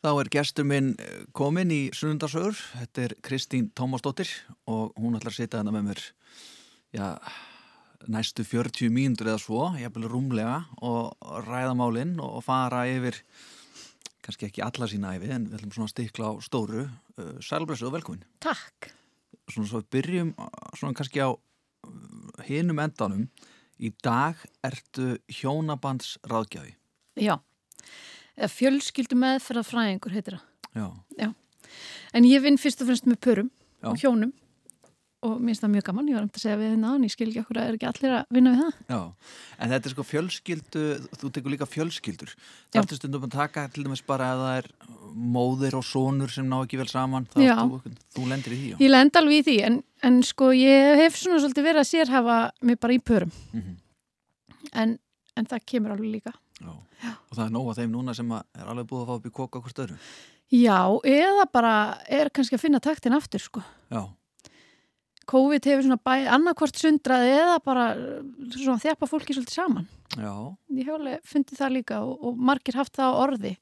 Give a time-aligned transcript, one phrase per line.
[0.00, 2.56] Þá er gestur minn eh, komin í sunnundarsögur.
[2.80, 4.30] Þetta er Kristín Tómasdóttir
[4.70, 6.04] og hún ætlar að setja hana með mér
[6.96, 7.06] já,
[8.08, 11.12] næstu 40 mínútur eða svo, ég vil rúmlega og
[11.44, 13.20] ræða málinn og fara yfir
[14.24, 16.86] kannski ekki alla sína æfi en við ætlum svona að stikla á stóru.
[17.20, 18.24] Uh, Sælblessu og velkomin.
[18.40, 18.90] Takk.
[19.52, 20.48] Svona svo byrjum uh,
[20.80, 21.28] svona kannski á
[22.48, 23.28] hinum endanum.
[23.80, 26.74] Í dag ertu hjónabandsráðgjafi.
[27.20, 27.38] Já,
[28.36, 30.44] eða fjölskyldu meðferða fræðingur heitir það.
[30.76, 30.86] Já.
[31.20, 31.32] Já.
[32.14, 33.90] En ég vinn fyrst og fremst með pörum Já.
[33.90, 34.32] og hjónum
[35.20, 37.12] og mér finnst það mjög gaman, ég var um að segja við hérna en ég
[37.12, 38.78] skil ekki okkur að er ekki allir að vinna við það.
[38.88, 39.00] Já,
[39.60, 40.84] en þetta er sko fjölskyldu,
[41.20, 42.32] þú tekur líka fjölskyldur.
[42.72, 44.70] Það ertu stundum að taka til dæmis bara að það er
[45.36, 47.28] móðir og sonur sem ná ekki vel saman.
[47.28, 48.78] þá Þú, þú lendir í því, já.
[48.80, 52.40] Ég lend alveg í því en, en sko ég hef svona svolítið verið að sérhafa
[52.64, 53.76] mig bara í pörum Mm
[54.76, 54.96] en,
[55.36, 56.34] en það kemur alveg líka.
[56.60, 57.12] Já.
[57.30, 59.34] Og það er nóg að þeim núna sem er alveg búið að fá upp í
[59.40, 59.98] koka hvort öðru.
[60.50, 61.74] Já, eða bara
[62.10, 63.62] er kannski að finna taktin aftur sko.
[63.90, 64.02] Já,
[65.30, 68.20] COVID hefur svona bæ, annarkvort sundrað eða bara uh,
[68.56, 69.88] svona þjapa fólki svolítið saman.
[70.16, 70.32] já,
[70.74, 73.52] Ég hef alveg fundið það líka og, og margir haft það á orði.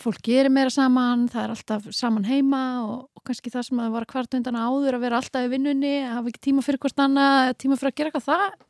[0.00, 3.96] Fólk gerir meira saman, það er alltaf saman heima og, og kannski það sem að
[3.96, 7.02] var kvart undan áður að vera alltaf í vinnunni, að hafa ekki tíma fyrir hvort
[7.04, 8.69] annað, tíma fyrir að gera eitthvað það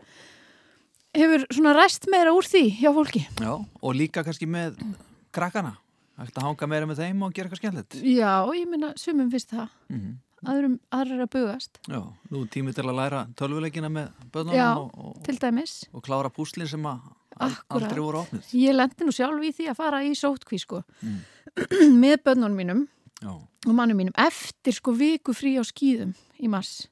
[1.17, 3.27] hefur svona ræst meira úr því hjá fólki.
[3.41, 3.53] já.
[3.83, 4.79] Og líka kannski með
[5.33, 5.77] krakkana.
[6.21, 7.95] Ætti að hanga meira með þeim og gera eitthvað skemmtilegt.
[8.05, 12.01] Já, ég minna, sumum finnst það, Mm aðrum, aðrir að bugast, Já,
[12.33, 15.85] nú er tími til að læra tölvuleikina með börnunum Já, og, og, til dæmis.
[15.93, 17.01] og klára púslinn sem að
[17.37, 17.67] Akkúrat.
[17.69, 18.49] aldrei voru opnið.
[18.57, 21.19] Ég lendi nú sjálf í því að fara í sótkví sko, Mm.
[22.01, 22.89] með börnunum mínum
[23.21, 23.29] Já,
[23.69, 26.89] og mannum mínum eftir sko viku frí á skýðum í mars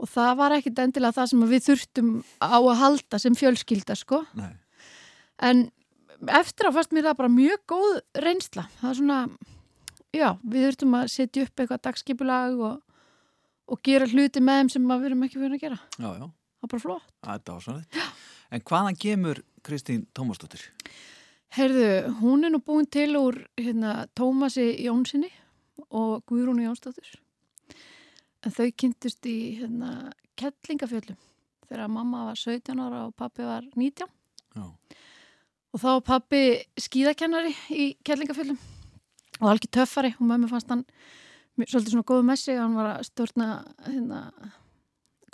[0.00, 4.22] og það var ekkit endilega það sem við þurftum á að halda sem fjölskylda sko
[4.38, 4.52] nei.
[5.42, 5.66] en
[6.40, 7.90] eftir að fast mér það bara mjög góð
[8.24, 9.20] reynsla það er svona,
[10.14, 12.78] já, við þurftum að setja upp eitthvað dagskipulag og,
[13.70, 16.26] og gera hluti með þeim sem við erum ekki fyrir að gera, Já, já.
[16.28, 18.12] það er bara flott svona
[18.54, 20.62] En hvaðan kemur Kristín Tómasdóttir?
[21.54, 25.30] Heyrðu, hún er nú búin til úr hérna, Tómasi Jónssoni
[25.90, 27.16] og Guðrúnu Jónsdóttur.
[28.44, 31.16] En þau kynntust í hérna, kettlingafjöllum
[31.64, 34.08] þegar mamma var 17 ára og pappi var 19.
[34.54, 34.66] Já,
[35.74, 36.40] Og þá var pappi
[36.78, 38.58] skíðakennari í kettlingafjöllum
[39.40, 40.84] og alveg töffari og mömmu fannst hann
[41.58, 42.60] svolítið svona góðu með sig.
[42.60, 43.48] Hann var að stjórna
[43.88, 44.20] hérna,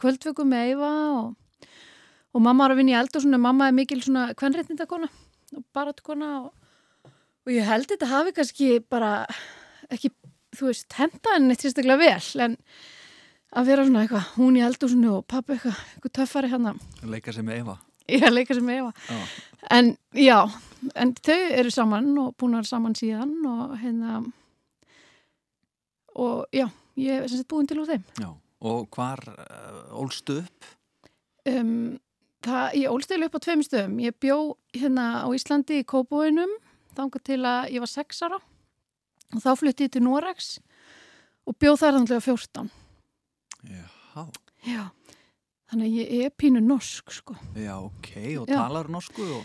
[0.00, 1.66] kvöldvöku með Eyva og,
[2.32, 5.10] og mamma var að vinna í eld og svona mamma er mikil svona kvenréttindakona
[5.59, 7.12] og baratukona og,
[7.44, 9.12] og ég held þetta hafi kannski bara
[9.92, 10.12] ekki,
[10.56, 12.56] þú veist, henda henni eitt sérstaklega vel en
[13.50, 17.34] að vera svona eitthvað, hún í eldúsinu og pappi eitthvað, eitthvað töffari hann að leika
[17.34, 17.78] sem Eva.
[18.10, 18.90] Ég leika sem Eva.
[19.06, 19.20] Já,
[19.76, 20.38] en já,
[20.94, 24.20] en þau eru saman og búin að vera saman síðan og hérna
[26.20, 26.66] og já,
[26.98, 28.06] ég er sem sagt búin til úr þeim.
[28.20, 28.30] Já.
[28.60, 30.66] Og hvar uh, ólstu upp?
[31.48, 31.98] um,
[32.44, 33.96] það, ég ólstil upp á tveim stöðum.
[34.04, 34.38] Ég bjó
[34.76, 36.52] hérna á Íslandi í Kópóinum
[36.96, 38.40] þangað til að ég var sex ára
[39.30, 40.58] og þá flutti ég til Noregs
[41.46, 42.70] og bjó þar þannig að 14
[43.69, 43.82] Já,
[44.66, 44.84] já,
[45.71, 48.09] þannig að ég er pínu norsk sko, já, ok
[48.41, 48.56] Og Já.
[48.56, 49.44] talar norsku og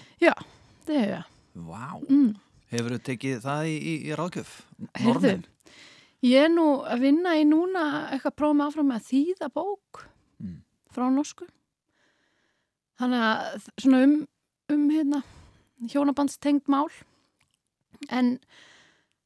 [0.86, 2.32] það er ég Vá, mm.
[2.72, 4.54] hefur þú tekið það í, í, í ráðgjöf?
[5.04, 5.46] Norðmenn?
[6.26, 9.52] Ég er nú að vinna í núna eitthvað að prófa með áfram með að þýða
[9.56, 10.06] bók
[10.36, 10.58] Mm.
[10.92, 11.46] frá norsku.
[13.00, 14.16] Þannig að svona um,
[14.74, 15.22] um hérna,
[15.92, 16.90] hjónabandstengt mál.
[18.12, 18.34] En,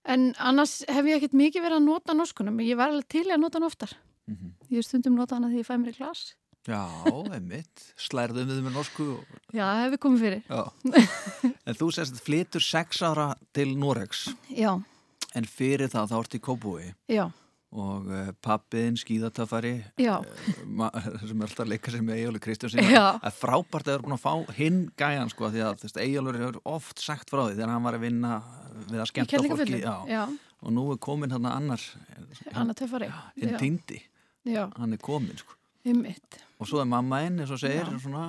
[0.06, 2.62] en annars hef ég ekkert mikið verið að nota norskunum.
[2.62, 3.96] Ég var alveg til að nota hann oftar.
[4.30, 4.54] Mhm.
[4.70, 6.28] Ég stundum nota hana því ég fæ mér í glas.
[6.68, 6.84] Já,
[7.32, 9.36] einmitt Slærðu um við með norsku og...
[9.56, 10.42] Já, það hefur komið fyrir.
[10.50, 14.74] Já En þú sérst flytur sex ára til Noregs Já,
[15.38, 17.30] En fyrir það þá ertu í Kópúi já,
[17.70, 23.06] og uh, pappiðin skíðatöfari já, uh, sem er alltaf leika með Egilur Kristjánsson Já.
[23.22, 26.40] Það er frábært að það er búin að fá hinn gæjan sko því að Egilur
[26.42, 28.36] hefur oft sagt frá því þegar hann var að vinna
[28.90, 29.82] við að í skemmta fólki kellingafyllu.
[29.86, 29.96] já.
[30.10, 30.24] Já,
[30.60, 31.88] og nú er komin hann annar
[32.52, 33.08] Anna Töffari.
[33.38, 34.02] hinn Já, týndi,
[34.46, 35.56] já, hann er komin sko.
[36.60, 38.26] og svo er mamma einn eins og segir svona,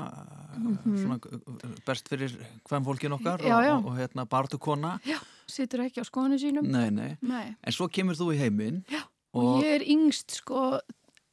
[0.87, 2.35] svona uh, best fyrir
[2.69, 3.75] hvem fólkin okkar Já, já.
[3.77, 4.99] Og, og, og hérna bartu kona
[5.51, 6.67] Situr ekki á skoðinu sínum.
[6.71, 7.17] nei, nei.
[7.21, 7.57] Nei.
[7.63, 10.79] en svo kemur þú í heiminn og, Og ég er yngst sko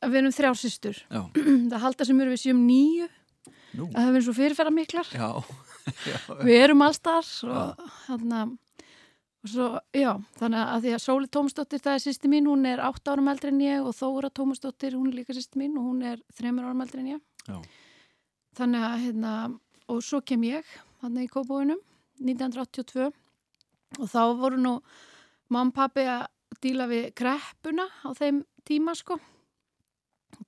[0.01, 1.21] að við erum já,
[1.71, 3.09] Það halda sem eru við séum nýju
[3.77, 5.09] nú, að það verður svo fyrirferða miklar.
[5.13, 5.29] já,
[6.11, 8.66] já, Við erum allstar og þannig að og
[9.51, 13.13] svo, já, þannig að því að Sóli Tómasdóttir, það er sýsti mín, hún er 8
[13.13, 16.21] árum eldri en ég og Þóra Tómasdóttir, hún er líka sýsti mín og hún er
[16.39, 17.23] 3 árum eldri en ég.
[17.47, 17.57] Já.
[18.57, 19.33] Þannig að, hérna,
[19.87, 21.81] og svo kem ég, hann í Kópóinum,
[22.19, 23.11] 1982
[24.01, 24.73] og þá voru nú
[25.53, 26.25] mamma og pappi að
[26.63, 29.19] díla við kreppuna á þeim tíma sko.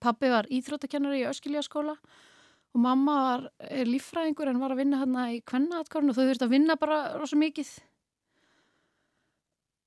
[0.01, 1.95] Pappi var íþróttakennari í Öskiljaskóla
[2.69, 3.45] og mamma var
[3.87, 7.39] líffræðingur en var að vinna hérna í kvennaatkorn og þau þurfti að vinna bara rosa
[7.39, 7.71] mikið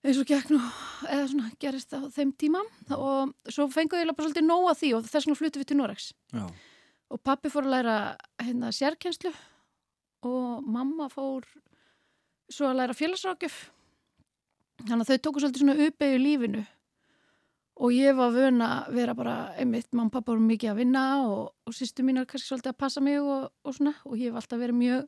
[0.02, 2.62] eins og gegn og eða svona gerist á þeim tíma.
[2.96, 6.12] Og svo fenguði ég bara svolítið nóga því og þess vegna fluttu við til Noregs.
[6.34, 6.46] Já.
[7.12, 7.96] og pappi fór að læra
[8.40, 9.32] hérna sérkjenslu
[10.24, 11.44] og mamma fór
[12.52, 13.58] svo að læra félagsrákjöf
[14.86, 16.62] þannig að þau tóku svolítið svona uppeyju lífinu.
[17.82, 21.04] Og ég var vön að vera bara einmitt, mamma og pappa voru mikið að vinna
[21.24, 23.94] og, og sýstu mín er kannski svolítið að passa mig og, og svona.
[24.08, 25.06] Og ég hef alltaf verið mjög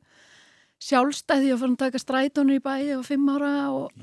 [0.83, 3.93] sjálfstæði og fann að taka strætónu í bæði og fimm ára og,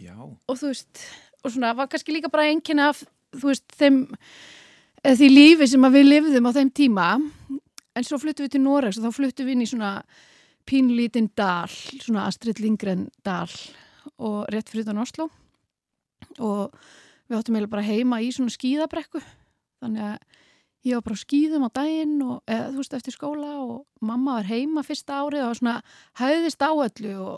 [0.49, 1.05] og þú veist,
[1.43, 3.03] og svona var kannski líka bara einnkynna af,
[3.37, 4.03] þú veist, þeim
[5.03, 7.07] eða því lífi sem við lifðum á þeim tíma,
[7.93, 9.93] en svo fluttum við til Noregs og þá fluttum við inn í svona
[10.69, 11.71] pínlítinn dal,
[12.01, 13.51] svona Astrid Lindgren dal
[14.23, 15.29] og rétt fyrir þann Oslo.
[16.39, 16.71] Og
[17.29, 19.21] við áttum eiginlega bara heima í svona skíðabrekku.
[19.83, 20.39] Þannig að
[20.83, 24.39] ég var bara á skíðum á daginn og, eða þú veist eftir skóla og mamma
[24.41, 25.77] var heima fyrsta árið og svona
[26.19, 27.37] hæðist á öllu og,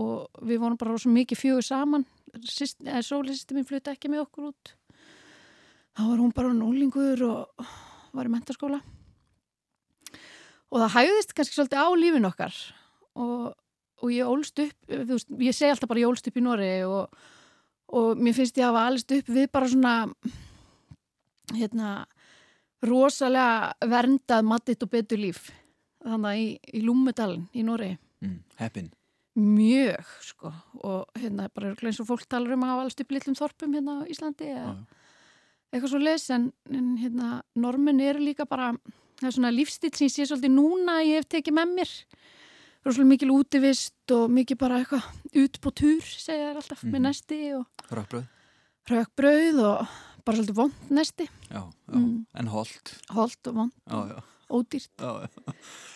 [0.00, 2.06] og við vorum bara svo mikið fjögur saman.
[2.34, 4.74] Sólisistin mín fluti ekki með okkur út.
[5.94, 7.66] Þá var hún bara núlingur og
[8.14, 8.80] var í mentaskóla
[10.74, 12.56] og það hæðist kannski svolítið á lífin okkar
[13.14, 13.52] og,
[14.02, 17.20] og ég ólst upp veist, ég segi alltaf bara ég ólst upp í Nóri og,
[17.94, 19.94] og mér finnst ég að hafa allist upp við bara svona
[21.54, 21.92] hérna
[22.84, 25.50] rosalega verndað mattitt og betur líf
[26.04, 26.48] þannig í,
[26.78, 28.38] í Lúmedalinn í Nóri Mm.
[28.56, 28.86] Heppin.
[29.36, 30.52] mjög sko
[30.86, 33.96] og hérna bara eins og fólk talar um að hafa allist upp litlum þorpum hérna
[34.00, 34.76] á Íslandi Já.
[35.74, 38.70] eitthvað svo les en, en hérna normin eru líka bara
[39.20, 41.92] það er svona lífstíl sem ég sé svolítið núna ég hef tekið með mér
[42.86, 45.04] rosalega mikil útivist og mikið bara eitthvað
[45.44, 47.02] út på túr segja þær alltaf með Mhm.
[47.02, 48.26] nesti og Rökbröð.
[48.88, 49.86] rökbrauð og
[50.24, 51.94] bara svolítið vond nesti Já, já.
[51.98, 52.26] Mm.
[52.34, 52.94] En holt.
[53.14, 55.54] holt og vond Já, ódýrt Já, já.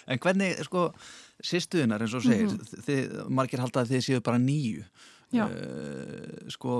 [0.08, 0.86] En hvernig, sko,
[1.44, 2.82] sýstuðunar eins og segir, Mhm.
[2.86, 4.84] þið, margir halda að þið séu bara nýju.
[5.32, 5.44] Já.
[5.52, 6.78] Eh, sko,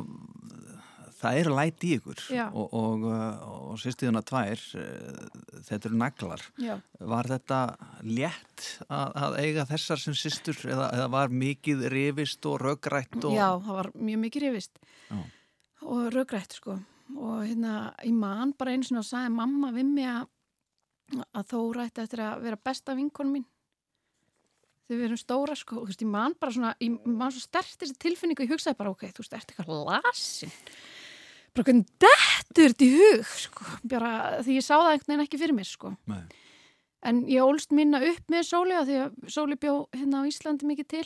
[1.21, 2.21] það er læt í ykkur
[2.55, 6.45] og, og, og sýstuðunar tvær, eh, þetta eru naglar.
[6.63, 6.79] Já.
[7.01, 7.61] Var þetta
[8.07, 13.19] létt að, að eiga þessar sem sýstur eða, eða var mikið rifist og röggrætt?
[13.25, 13.35] Og...
[13.37, 14.79] Já, það var mjög mikið rifist
[15.11, 15.21] Já.
[15.85, 16.79] og röggrætt sko
[17.17, 20.27] og hérna í mann bara einu svona sagði mamma við mig að,
[21.33, 23.47] að þó rætti eftir að vera besta vinkon mín
[24.89, 27.45] þegar við erum stóra sko og þú veist, ég man bara svona, ég man svo
[27.45, 30.53] stert þessi tilfinningu, ég hugsaði bara, ok, þú veist, ert eitthvað lasin
[31.57, 31.89] bara hvernig
[32.55, 34.13] þetta í hug sko, bara
[34.45, 36.23] því ég sá það einhvern veginn ekki fyrir mér sko Nei.
[37.07, 40.89] En ég ólst minna upp með Sóli því að Sóli bjó hérna á Íslandi mikið
[40.91, 41.05] til.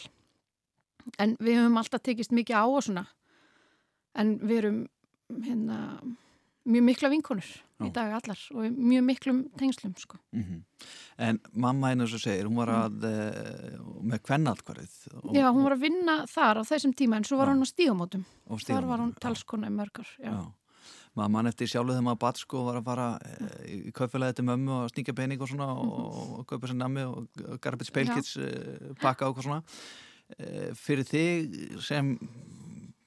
[1.21, 3.05] En við höfum alltaf tekist mikið á og svona.
[4.17, 4.79] En við erum
[5.47, 5.79] hérna
[6.63, 7.49] mjög mikla vinkonur
[7.83, 7.93] í Já.
[7.97, 10.21] dag allar og í mjög miklum tengslum sko.
[10.35, 10.63] Mm
[11.19, 14.95] En mamma einu sem segir, hún var að eh, með kvennatkvarið.
[15.37, 17.53] Já, hún var að vinna þar á þessum tíma en svo var Já.
[17.53, 18.25] hún á stígamótum.
[18.49, 20.09] og Þar var hún talskona í mörgar.
[20.19, 20.33] Já.
[20.33, 20.41] Já.
[21.13, 24.47] Maður mann eftir sjálfu þegar maður bat sko var að fara e, í kaupfélagi til
[24.49, 28.15] mömmu og sníkja pening og svona og, og kaupa sér nammi og garbage pail Já.
[28.17, 28.49] kits e,
[29.03, 29.61] pakka og svona.
[30.39, 32.15] E, fyrir þig sem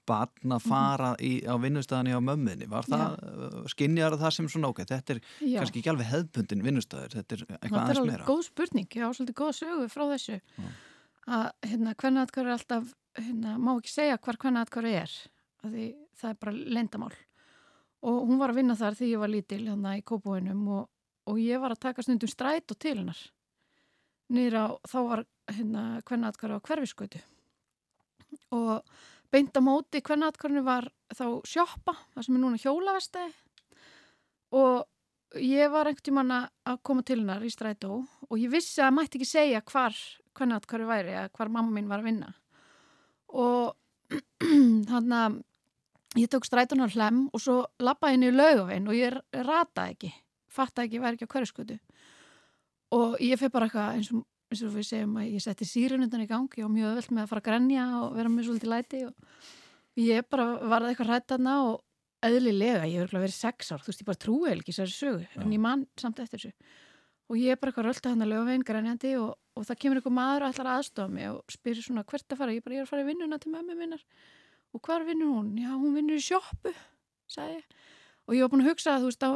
[0.07, 3.15] batn að fara í, á vinnustæðinni á mömmunni, var það,
[3.73, 5.59] skinnjar það sem svona, ok, þetta er Já.
[5.59, 8.27] kannski ekki alveg hefðbundin vinnustæður, þetta er eitthvað Þetta er aðeins alveg meira.
[8.29, 10.39] góð spurning, já, svolítið góð sögu frá þessu.
[10.41, 10.69] Já.
[11.25, 15.15] að hérna, hvernig aðkvæður er alltaf hérna, má ekki segja hvar hvernig aðkvæður er
[15.65, 15.85] að því
[16.19, 17.13] það er bara lendamál
[18.05, 20.83] og hún var að vinna þar þegar ég var lítil hérna í kópúinum og,
[21.25, 23.17] og ég var að taka stundum stræt og til hennar.
[24.29, 27.21] Á, þá var hérna hvernig aðkvæður á hverfiskötu
[28.53, 28.95] og
[29.33, 33.33] beint á móti hvernig aðkvæðinu var þá sjoppa, það sem er núna hjólavestæði
[34.55, 38.95] og ég var einhvern tímann að koma til hennar í strætó og ég vissi að
[38.97, 39.95] mætti ekki segja hvar
[40.35, 42.31] hvernig að hverju væri eða hvar mamma mín var að vinna.
[43.35, 43.75] Og
[44.91, 45.39] þannig að
[46.21, 50.13] ég tók strætónar hlem og svo lappaði henni í laugavinn og ég rataði ekki
[50.55, 51.77] fattaði ekki, ég væri ekki á hverju skutu
[52.95, 56.23] og ég fyrir bara eitthvað eins og, eins og við segjum að ég setti sírunundan
[56.23, 59.01] í gangi og mjög öðvöld með að fara að grenja og vera með svolítið læti
[59.07, 61.75] og ég bara varði eitthvað rættaðna og
[62.25, 65.27] eðlilega, ég hef örugglega verið sex ár, þú veist, ég bara trúi ekki þessari sögu,
[65.41, 66.69] en ég man samt eftir þessu.
[67.29, 70.13] Og ég er bara eitthvað rölda hann að lögveginn grænjandi og, og það kemur einhver
[70.13, 72.91] maður að aðstofa mig og spyrir svona hvert að fara, ég bara, ég er að
[72.91, 74.03] fara í vinnuna til mömmu minnar.
[74.75, 75.55] Og hvar vinnur hún?
[75.57, 76.73] Já, hún vinnur í sjoppu,
[77.31, 77.79] sagði ég.
[78.25, 79.31] Og ég var búin að hugsa að, þú veist, á,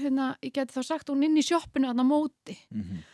[0.00, 2.56] hérna, ég geti þá sagt hún inn í sjoppinu að það móti.
[2.72, 3.04] Mm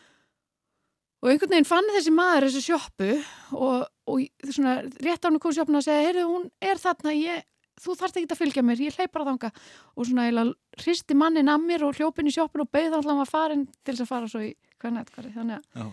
[1.23, 3.09] Og einhvern veginn fann þessi maður þessi sjoppu
[3.55, 7.45] og, og svona, rétt á hann kom sjoppuna að segja, heyrðu, hún er þarna, ég,
[7.79, 11.53] þú þarft ekki að fylgja mér, ég hleyp bara þanga og svona eiginlega hristi mannin
[11.53, 14.33] að mér og hljópin í sjópin og beigð allan að farin til þess að fara
[14.33, 14.51] svo í
[14.83, 15.87] hvernig eitthvað þannig að Já,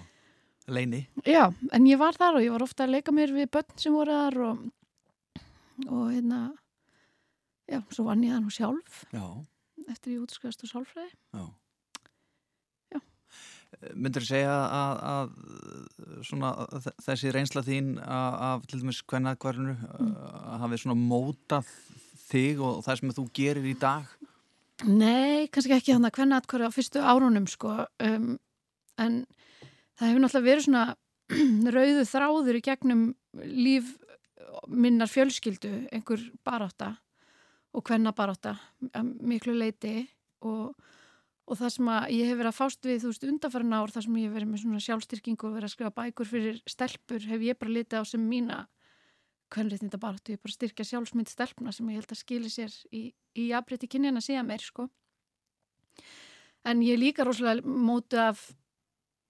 [0.79, 1.43] leini Já,
[1.77, 4.17] en ég var þar og ég var ofta að leika mér við börn sem voru
[4.17, 4.67] þar og,
[5.85, 6.41] og hérna
[7.69, 9.25] já, svo vann ég það nú sjálf Já,
[9.85, 11.11] eftir ég útskast og sálfræði.
[11.37, 11.45] Já.
[13.93, 16.49] Myndur þú segja að, að svona,
[17.05, 20.15] þessi reynsla þín af, til dæmis kvennakvarinu mm.
[20.63, 21.69] hafið svona mótað
[22.29, 24.09] þig og það sem þú gerir í dag?
[24.87, 28.29] Nei, kannski ekki þannig að atkvæði á fyrstu árunum sko um,
[28.99, 29.21] en
[29.99, 30.85] það hefur náttúrulega verið svona
[31.75, 33.03] rauðu þráður í gegnum
[33.43, 33.93] líf
[34.69, 36.93] minnar fjölskyldu, einhver barátta
[37.75, 37.85] og
[38.97, 40.07] að miklu leiti
[40.45, 40.73] og,
[41.49, 44.05] og það sem að ég hef verið að fást við þú veist undarfærin ár þar
[44.05, 47.45] sem ég hef verið með svona sjálfstyrkingu og verið að skrifa bækur fyrir stelpur hef
[47.47, 48.59] ég bara litið á sem mína
[49.49, 52.73] kvennréttinda baráttu, ég er bara að styrkja sjálfsmynd stelpna sem ég held að skili sér
[52.93, 54.85] í, í jafnrétti kynjana síðan meir sko.
[56.69, 58.43] En ég líka rosalega mótu af,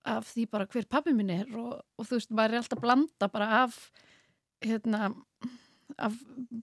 [0.03, 3.31] af því bara hver pappi minn er og, og þú veist, maður er alltaf blanda
[3.31, 3.79] bara af
[4.65, 5.13] hérna
[5.97, 6.15] af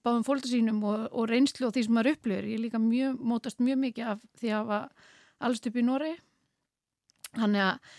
[0.05, 2.49] báðum fólkið sínum og, og reynslu og því sem maður upplifir.
[2.53, 4.75] Ég líka mjög, mótast mjög mikið af því að
[5.45, 6.12] allst upp í Nóri
[7.37, 7.97] þannig að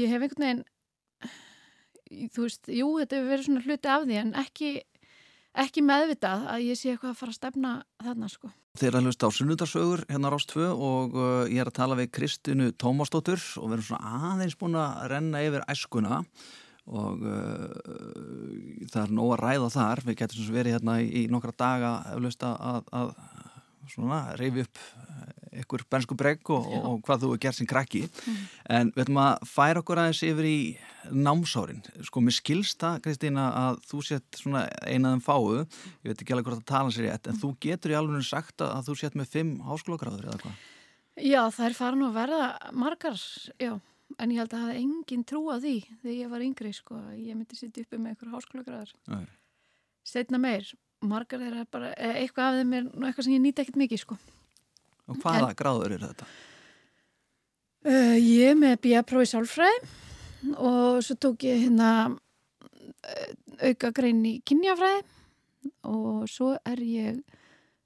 [0.00, 4.32] ég hef einhvern veginn þú veist, jú, þetta hefur verið svona hluti af því en
[4.40, 4.70] ekki
[5.58, 7.72] ekki meðvitað að ég sé eitthvað að fara að stefna
[8.04, 8.50] þarna sko.
[8.78, 11.98] Þeir eru að hlusta á sunnudarsögur hérna Rást 2 og uh, ég er að tala
[11.98, 16.20] við Kristinu Tómasdóttur og við erum svona aðeins búin að renna yfir æskuna
[16.90, 17.74] og uh,
[18.92, 21.92] það er nóg að ræða þar við getum svona verið hérna í, í nokkra daga
[22.14, 23.12] að, að
[23.90, 24.84] svona reyfi upp
[25.62, 28.40] ykkur bensku bregg og, og, og hvað þú er gert sem krakki Mm.
[28.70, 30.58] en við ætlum að færa okkur aðeins yfir í
[31.10, 36.34] námsárin sko mér skilst það Kristína að þú sett svona einaðum fáu ég veit ekki
[36.36, 38.98] alveg hvort að tala sér rétt en þú getur í alveg sagt að, að þú
[39.00, 40.60] sett með fimm háskólagráður eða hvað
[41.20, 43.16] Já, það er farin að verða margar,
[43.60, 43.72] já,
[44.22, 47.00] en ég held að það hefði engin trú að því þegar ég var yngri, sko,
[47.18, 48.92] ég myndi sitja uppi með einhver háskólagræðar.
[49.10, 49.26] Nei.
[50.06, 50.70] Setna meir,
[51.04, 54.16] margar þeirra er bara, eitthvað af þeim er eitthvað sem ég nýti ekkert mikið, sko.
[55.08, 56.28] Og hvaða gráður er þetta?
[57.80, 59.78] Uh, ég með bíaprófi sálfræði
[60.60, 63.30] og svo tók ég hérna uh,
[63.70, 65.04] auka grein í kynjafræði
[65.88, 67.22] og svo er ég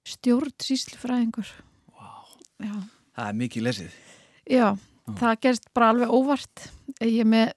[0.07, 1.49] stjórn síslufræðingur.
[1.95, 2.83] Wow.
[3.15, 4.01] Það er mikið lesið
[4.45, 4.75] Já,
[5.21, 6.67] það gerst bara alveg óvart.
[7.01, 7.55] Ég er með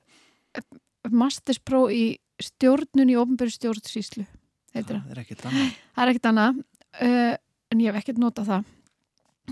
[1.12, 2.06] masterspróf í
[2.44, 4.24] stjórnun í ofnbæri stjórnsýslu,
[4.76, 5.04] heitir það.
[5.04, 6.60] það er ekkert annað Það er ekkert annað,
[7.08, 7.34] uh,
[7.74, 8.74] en ég hef ekkert notað það.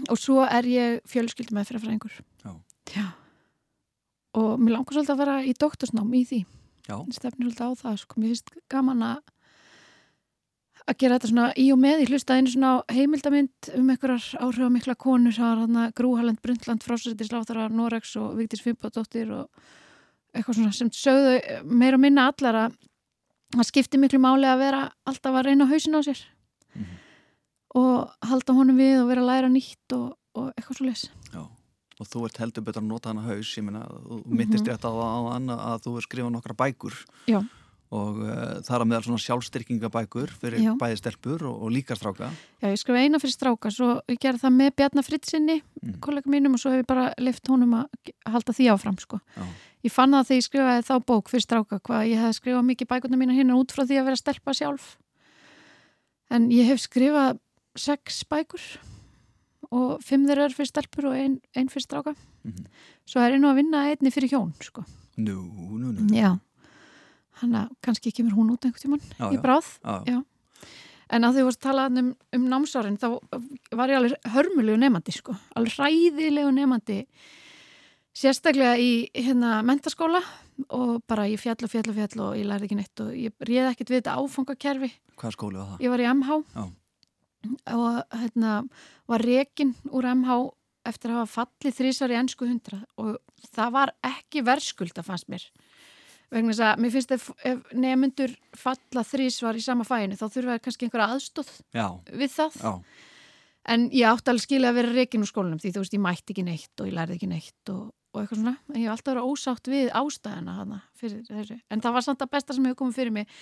[0.10, 2.18] Og svo er ég fjölskyldum með fyrirfræðingur.
[2.44, 2.52] Já.
[2.96, 3.06] Já.
[4.36, 6.42] Og mér langar svolítið að vera í doktorsnám í því.
[7.16, 8.20] Stefnir svolítið á það, sko.
[8.22, 9.22] Mér finnst gaman að
[10.86, 12.04] að gera þetta svona í og með.
[12.04, 15.40] Ég hlusta einu svona heimildamind um einhverjar áhrifamikla konur.
[15.40, 19.50] Að Grúhaland, Brundtland, Frásarittis, Láþara, Norex og Vigdís Fimpodóttir og
[20.36, 22.78] eitthvað svona sem sögðu meira og minna allar að
[23.56, 26.22] það skipti miklu máli að vera alltaf að reyna hausin á sér
[26.76, 26.86] Mhm.
[27.76, 31.06] Og halda honum við og vera að læra nýtt og, og eitthvað svo les.
[31.96, 34.92] Og þú ert heldur betur að nota hana haus ég meina, þú myndist rétt á
[34.92, 36.98] það á að, að þú er skrifað nokkra bækur
[37.32, 37.38] Já.
[37.96, 38.34] og uh,
[38.68, 40.74] það er að meðal svona sjálfstyrkingabækur fyrir Já.
[40.82, 42.28] bæði stelpur og, og líka stráka
[42.60, 46.00] Já, ég skrifa eina fyrir stráka, svo ég gerði það með Bjarnar Fritzinni, Mm.
[46.02, 49.20] kollega mínum og svo hef ég bara lift honum að halda því áfram, sko.
[49.38, 49.44] Já.
[49.86, 52.90] Ég fann það þegar ég skrifaði þá bók fyrir stráka, hvað ég hef skrifað mikið
[52.90, 54.88] bækurnar mína hérna út frá því að vera stelpa sjálf.
[56.34, 57.38] En ég hef skrifað
[57.76, 58.62] sex bækur
[59.76, 62.14] og fimm þeirra er fyrir stelpur og ein, ein fyrir stráka.
[62.46, 62.68] Mhm.
[63.10, 64.86] Svo er ég nú að vinna einni fyrir hjón, sko.
[65.18, 65.36] Nú,
[65.80, 66.36] nú, nú Já.
[67.40, 69.68] Þannig að kannski kemur hún út einhvern tímann Já, í bráð.
[69.84, 70.04] Já.
[70.08, 70.20] Já.
[71.16, 73.08] En að því þú að tala um, um námsárin þá
[73.78, 77.00] var ég alveg hörmulegu nefandi sko, alveg hræðilegu nefandi
[78.16, 80.22] sérstaklega í hérna mentaskóla
[80.72, 83.36] og bara ég fjall og fjall og fjall og ég lærði ekki neitt og ég
[83.44, 85.84] réði ekkert við þetta áfangakerfi Hvað skóli var það?
[85.84, 86.64] ég var í MH Já.
[87.74, 88.60] Og hérna
[89.10, 90.38] var rekin úr MH
[90.86, 93.18] eftir að hafa fallið þrísar í ennsku hundra og
[93.56, 95.44] það var ekki verðskulda fannst mér.
[96.34, 100.62] Vegna þess að mér finnst ef, ef nefnundur falla þrísvar í sama fæinu þá þurfa
[100.64, 102.58] kannski einhverja aðstóð Já, við það.
[102.62, 102.72] Já,
[103.76, 106.34] en ég átti alveg skilja að vera rekin úr skólanum því þú veist ég mætti
[106.36, 108.58] ekki neitt og ég lærði ekki neitt og, og eitthvað svona.
[108.74, 112.34] En ég hef alltaf verið ósátt við ástæðina hana fyrir en það var samt að
[112.36, 113.40] besta sem hefur komið fyrir mig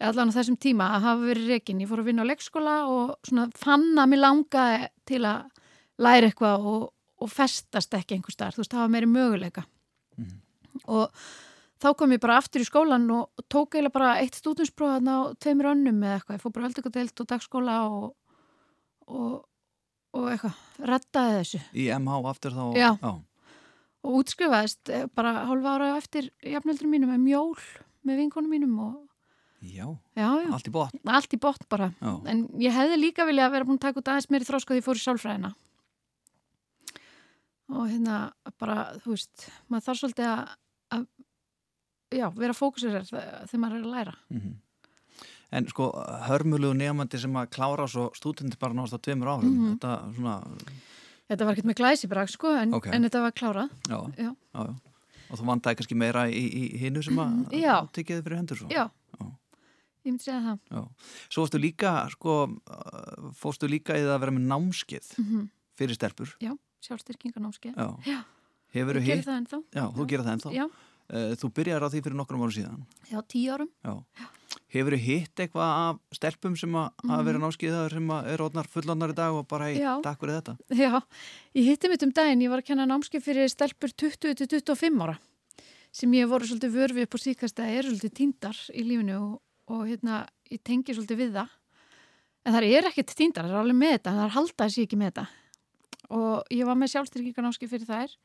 [0.00, 3.14] allan á þessum tíma að hafa verið rekin ég fór að vinna á leikskóla og
[3.26, 5.44] svona fann að mér langaði til að
[6.02, 6.84] læra eitthvað og,
[7.22, 9.64] og festast ekki einhver starf, þú veist, hafa meiri möguleika
[10.18, 10.40] Mhm.
[10.88, 11.10] og
[11.82, 15.70] þá kom ég bara aftur í skólan og, tók eiginlega bara eitt stúdinspróð á tveimur
[15.74, 18.14] önnum eða eitthvað, ég fór bara öldugardeilt og dagskóla og,
[19.08, 19.44] og,
[20.14, 20.54] og eitthvað,
[20.90, 22.90] rettaði þessu Í MH aftur þá Já.
[23.02, 23.12] já.
[24.04, 27.58] og útskrifaðist eh, bara hálfa ára eftir jafnöldur mínum með mjól
[28.04, 28.94] með vinkonum mínum og
[29.64, 33.24] Já, já, já, allt í botn allt í botn bara Já, en ég hefði líka
[33.28, 35.54] vilja að vera búin að taka út aðeins meiri þróska því ég fór í sálfræðina
[37.74, 38.16] og hérna
[38.60, 40.52] bara, þú veist, maður þarf svolítið að,
[40.98, 41.06] að
[42.20, 44.60] já, vera fókusir þegar maður er að læra mhm
[45.54, 45.84] En sko,
[46.26, 49.74] hörmulegu nefandi sem að klára svo stúdindi bara náðast á tveimur árum Mhm.
[49.76, 50.32] Þetta svona,
[51.30, 52.88] þetta var ekkert með glæsibrak sko en, Ok.
[52.90, 54.32] en þetta var klárað já, Já.
[54.34, 54.74] já, já.
[55.30, 57.76] Og þú vandaði kannski meira í, í hinnu sem að Já.
[57.86, 58.90] tekið þið fyrir hendur svo já, Já.
[60.04, 60.82] Ég myndi segja það Já.
[61.28, 62.36] Svo fórstu líka, sko,
[62.70, 65.44] uh, fórstu líka í það að vera með námskeið mm
[65.74, 66.30] fyrir stelpur.
[66.38, 66.52] já,
[66.86, 67.88] sjálfstyrkingarnámskeið Já.
[68.06, 68.18] Já.
[68.74, 69.24] Hefur ég þú hitt?
[69.26, 70.52] það ennþá Já, þú gerir það ennþá.
[70.60, 70.66] já,
[71.04, 72.78] Uh, Þú byrjar á því fyrir nokkrum árum síðan.
[73.12, 73.92] já, tíu árum Já.
[74.72, 77.10] Hefur þú hitt eitthvað af stelpum sem að mm.
[77.10, 77.24] Mhm.
[77.26, 80.00] vera námskeiðar sem er orðnar fullandar í dag og bara, hei, Já.
[80.00, 80.54] takk fyrir þetta.
[80.72, 81.02] Já,
[81.60, 85.18] ég hitti mitt um daginn, ég var að kenna námskeið fyrir stelpur 20-25 ára
[85.92, 89.42] sem ég voru svolítið vörfi upp á síkast að er svolítið tíndar í lífinu og,
[89.70, 91.54] og hérna, ég tengi svolítið við það.
[92.44, 94.86] En það er ekkert tíndar, það er alveg með þetta en það er haldaði sér
[94.86, 95.26] ekki með þetta.
[96.14, 98.16] Og ég var með sjálfstyrkingarnámskeið fyrir þær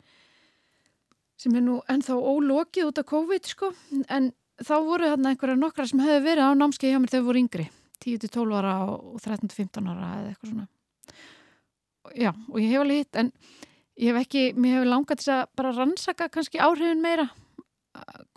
[1.40, 3.70] sem er nú ennþá ólokið út af COVID sko,
[4.12, 7.44] en þá voru þarna einhverja nokkra sem hefði verið á námskeið hjá mér þegar voru
[7.46, 7.68] yngri
[8.04, 10.68] 10-12 ára og 13-15 ára eða eitthvað svona.
[12.18, 13.32] Já, og ég hef alveg hitt, en
[14.00, 17.30] ég hef ekki, mér hefur langað til að bara rannsaka kannski áhrifin meira,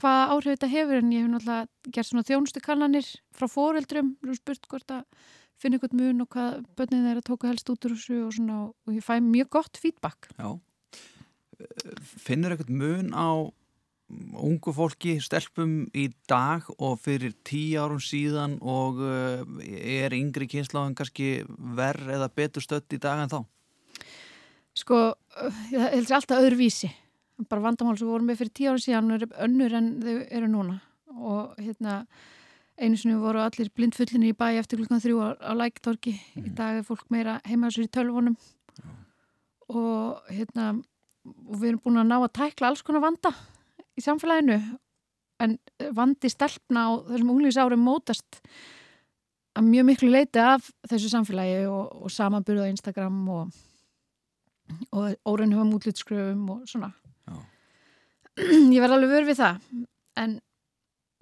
[0.02, 4.36] hvaða áhrif þetta hefur, en ég hef náttúrulega gert svona þjónustu kannanir frá foreldrum, og
[4.38, 5.30] spurt hvort að
[5.62, 8.94] finna ykkur mun og hvað börnin þeirra tóku helst út úr þessu og svona, og
[8.96, 10.30] ég fæ mjög gott feedback.
[10.36, 10.58] Já.
[12.02, 13.30] Finnur eitthvað mun á
[14.12, 20.96] ungu fólki, stelpum í dag og fyrir tíu árum síðan og uh, er yngri kynsláðan
[20.98, 21.42] kannski
[21.78, 23.40] verð eða betur stött í dag en þá?
[24.82, 26.92] Sko, uh, ég held sér alltaf öðruvísi,
[27.48, 30.78] bara vandamál sem vorum við fyrir tíu ára síðan er önnur en þau eru núna.
[31.12, 32.02] Og hérna
[32.80, 36.80] einu sinni voru allir blindfullinni í bæ eftir klukkan þrjú á, á læktorki í dag
[36.80, 38.36] er fólk meira heima sér í tölvunum.
[39.72, 40.72] Og hérna
[41.22, 43.32] og við erum búin að ná að tækla alls konar vanda
[43.98, 44.58] í samfélaginu.
[45.42, 45.58] En
[45.94, 48.40] vandi stelpna á þessum unglingsárum mótast
[49.58, 53.62] að mjög miklu leiti af þessu samfélagi og, og samanbyrðu á Instagram og,
[54.90, 56.92] og óreinhöfum útlitskröfum og svona.
[58.40, 59.60] Ég verð alveg vör við það
[60.22, 60.40] en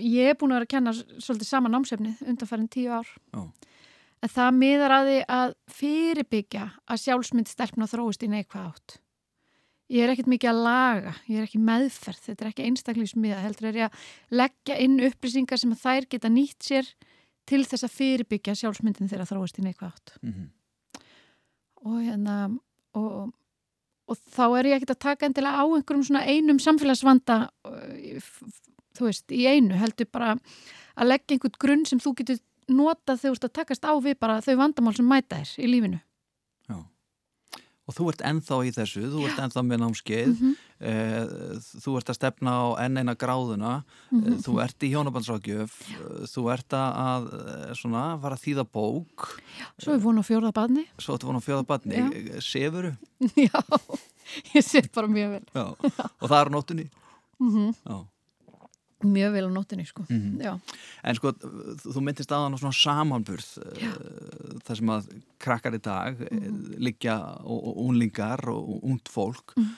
[0.00, 3.42] ég er búin að vera að kenna svolítið sama námsefnið undanfærin tíu ár Já.
[4.22, 8.96] en það miðar að því að fyrirbyggja að sjálfsmynd stelpna þróist í neikvæð átt
[9.90, 13.68] ég er ekkert mikið að laga ég er ekki meðferð, þetta er ekki einstaklingsmiða heldur
[13.72, 16.90] er ég að leggja inn upplýsingar sem þær geta nýtt sér
[17.50, 20.48] til þess að fyrirbyggja sjálfsmyndin þeirra þróist í neikvæð átt Mm -hmm.
[21.90, 22.36] og hérna
[22.94, 23.32] og,
[24.10, 27.38] og þá er ég ekkert að taka endilega á einhverjum svona einum samfélagsvanda
[27.70, 28.20] uh,
[28.98, 30.34] þú veist, í einu heldur bara
[30.96, 34.18] að leggja einhvern grunn sem þú getur notað þegar þú ert að takast á við
[34.20, 36.00] bara þau vandamál sem mæta þér í lífinu
[37.90, 40.52] Og þú ert ennþá í þessu, þú ert ennþá með námskeið, mm -hmm.
[40.80, 41.62] -hmm.
[41.82, 45.72] þú ert að stefna á enn eina gráðuna, mm þú ert í hjónabandsrákjöf,
[46.30, 49.42] þú ert að eh, svona, fara að þýða bók,
[49.78, 52.40] Svo er vonu á fjórða badni svo ertu vona á fjóða badni, Já.
[52.40, 52.96] sefuru,
[53.36, 53.60] Já,
[54.54, 55.66] ég sé bara mjög vel Já.
[56.22, 56.90] og það er nóttunni.
[57.40, 58.06] mm Já.
[59.04, 60.58] Mjög vel á nóttinni sko Mm Já,
[61.04, 65.06] En sko, þú myndist aðan á svona samanburð uh, þar sem að
[65.40, 69.70] krakkar í dag mm liggja og, unlingar og ungt fólk Mhm.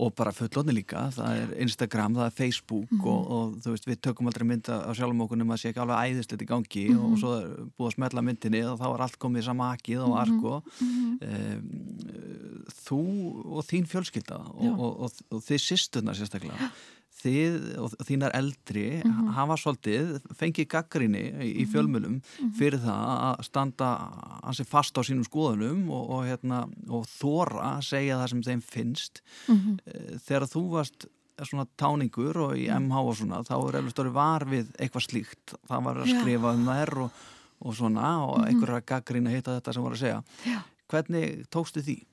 [0.00, 3.06] og bara fullotni líka, það er Instagram, það er Facebook Mhm.
[3.06, 5.80] og, og þú veist, við tökum aldrei mynda á sjálfum okkur nema að sé ekki
[5.82, 7.00] alveg æðislegt í gangi Mhm.
[7.04, 10.00] og svo er búið að smetla myndinni og þá er allt komið í sama akið
[10.06, 11.18] og arko Mhm.
[11.20, 13.00] um, þú
[13.56, 14.72] og þín fjölskylda Já.
[14.78, 16.70] og, og, og, þið sýsturnar sérstaklega
[17.24, 19.28] þið og þínar eldri Mhm.
[19.36, 22.20] hafa svolítið fengið gaggrinni í, í fjölmjölum
[22.58, 23.88] fyrir það að standa
[24.44, 28.62] hansi fast á sínum skoðunum og, og, hérna, og þóra að segja það sem þeim
[28.62, 29.22] finnst.
[29.48, 29.78] Mhm.
[29.86, 31.06] Eh, þegar þú varst
[31.40, 35.54] svona táningur og í MH og svona þá er eftir stóri var við eitthvað slíkt.
[35.68, 37.10] Það var að skrifa um þær og,
[37.62, 40.22] og svona og einhverjar gaggrinni að hitta þetta sem voru að segja.
[40.46, 40.60] Já.
[40.90, 42.04] hvernig tókstu því?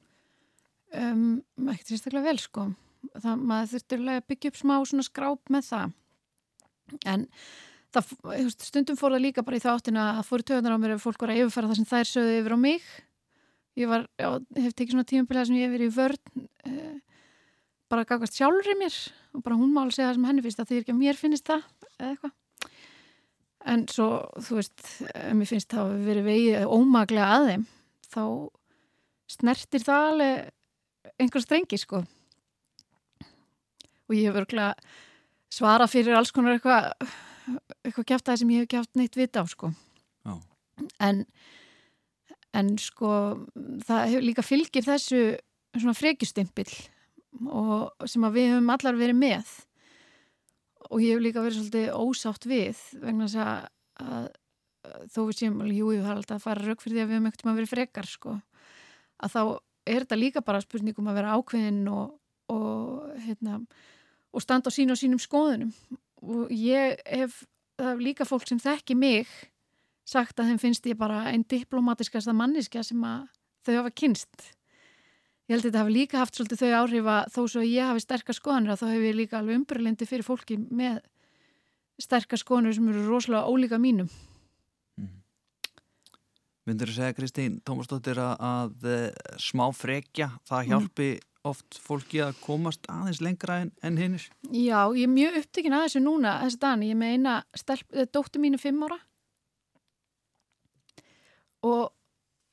[0.95, 2.67] um, ekkert sérstaklega vel sko
[3.17, 5.95] það, maður þurfti alveg að byggja upp smá svona skráp með það.
[7.07, 7.25] En
[7.95, 8.13] það,
[8.63, 11.33] stundum fór það líka bara í þáttina að fóru töðunar á mér ef fólk var
[11.33, 12.89] að yfirfara það sem þær sögðu yfir á mig.
[13.77, 16.97] Ég var, já, hef tekið svona tímabilið sem ég hef verið í vörn eh,
[17.91, 18.97] bara gagast sjálfur í mér
[19.37, 21.19] og bara hún má alveg segja það sem henni finnst það því ekki að mér
[21.19, 21.65] finnst það
[21.97, 22.35] eða eitthvað.
[23.67, 24.07] En svo,
[24.47, 24.83] þú veist,
[25.35, 27.65] mér finnst það að verið vegið ómaglega að þeim
[28.07, 28.23] þá
[29.27, 32.01] snertir það alveg einhver strengi sko
[34.07, 34.73] og ég hef örgulega
[35.53, 36.91] svara fyrir alls konar eitthvað
[37.85, 39.71] eitthvað kæft að sem ég hef kæft neitt vita á sko.
[40.27, 40.35] Já.
[40.99, 41.25] en
[42.57, 43.11] en sko
[43.85, 45.21] það hefur líka fylgir þessu
[45.77, 46.71] svona frekjustimpill
[47.45, 49.53] og sem að við höfum allar verið með.
[50.87, 53.67] Og ég hef líka verið svolítið ósátt við vegna þess að,
[54.01, 54.27] að,
[54.87, 57.17] að þó við séum, jú, það er alltaf að fara rauk fyrir því að við
[57.17, 58.35] höfum ekkert maður verið frekar sko.
[59.17, 59.41] Að þá
[59.87, 62.15] er þetta líka bara spurningum að vera ákveðin og,
[62.53, 63.59] og hérna
[64.37, 65.71] og standa á sínu og sínum skoðunum.
[66.21, 67.41] Og ég hef,
[67.77, 69.31] það er líka fólk sem þekki mig
[70.07, 73.25] sagt að þeim finnst ég bara einn diplomatiskasta manniska sem að
[73.65, 74.53] þau hafa kynst
[75.47, 78.03] ég held að þetta hafi líka haft svolítið þau áhrif að þó svo ég hafi
[78.03, 80.97] sterkar skoðanir að þá hef ég líka alveg umbröðlindi fyrir fólki með
[82.03, 84.09] sterkar skoðanir sem eru rosalega ólíka mínum.
[86.67, 91.09] Myndur þú segja Kristín Tómasdóttir að, að eh, smá frekja það hjálpi
[91.49, 94.29] oft fólki að komast aðeins lengra en, en hinnir?
[94.51, 97.37] Já, ég er mjög upptekinn að þessu núna þessi dani, ég meina
[98.15, 98.99] dóttu mínu fimm ára.
[101.67, 101.87] Og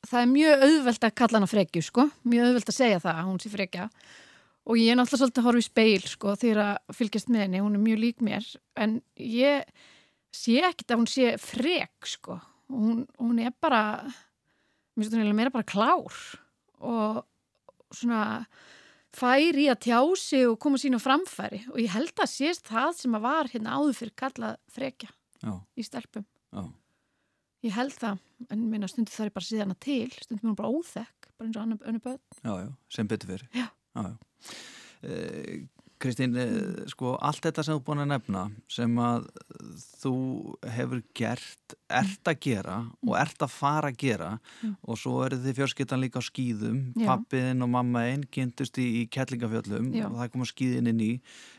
[0.08, 3.28] það er mjög auðvelt að kalla hana frekju sko, mjög auðvelt að segja það að
[3.30, 3.88] hún sé frekja
[4.64, 7.60] og ég er náttúrulega svolítið að horfa í speil sko þegar að fylgjast með henni,
[7.60, 8.46] hún er mjög lík mér.
[8.80, 9.66] En ég
[10.34, 12.38] sé ekkit að hún sé frek sko.
[12.72, 13.82] Hún, hún er bara
[14.96, 16.16] mér meira bara klár.
[16.80, 17.20] Og
[17.92, 18.46] svona
[19.14, 21.64] fær í að tjá sig og koma sín á framfæri.
[21.72, 25.10] Og ég held að sést það sem að var hérna áður fyrir kallað frekja
[25.44, 26.26] Já, í stelpum.
[26.54, 26.64] Já,
[27.68, 30.60] ég held það, en minna stundu þar er bara síðan að til, stundum er hún
[30.60, 31.78] bara óþekk bara eins og annar
[32.62, 33.48] já, sem betur fyrir.
[33.54, 33.68] Já.
[36.04, 39.24] Kristín, eh, sko, allt þetta sem þú búin að nefna sem að
[40.02, 40.12] þú
[40.76, 44.30] hefur gert, ert að gera og ert að fara að gera
[44.62, 44.76] Mm.
[44.86, 49.92] og svo eru þið fjörskiptan líka á skýðum, pappiðinn og mammaðinn kynntust í, í kettlingafjöllum
[49.94, 50.06] Já.
[50.06, 51.12] og það koma skýðin inn í.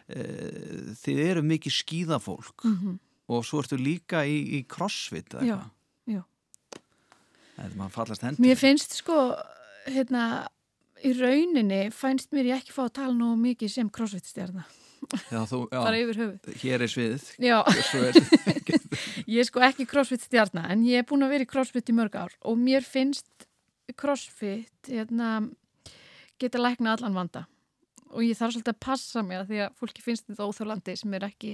[0.09, 2.99] Eh, Þið eru mikið skýðafólk mm -hmm.
[3.29, 5.71] og svo ertu líka í, í crossfit eða eitthvað.
[6.07, 6.21] já.
[7.57, 8.43] Það maður fallast hendur.
[8.45, 9.35] mér finnst sko
[9.87, 10.47] hérna,
[11.05, 13.91] í rauninni fænst mér ég ekki fá að tala nú mikið sem
[15.45, 16.59] þú, já, bara yfir höfuð.
[16.61, 17.25] Hér er sviðið.
[18.09, 18.19] er,
[19.35, 22.15] ég er sko ekki crossfit-stjarna en ég er búin að vera í crossfit í mörg
[22.17, 23.47] ár og mér finnst
[23.99, 25.35] crossfit hérna,
[26.41, 27.45] geta lækna allan vanda.
[28.15, 31.15] Og ég þarf svolítið að passa mig að því að fólki finnst þetta óþjólandi sem
[31.17, 31.51] er ekki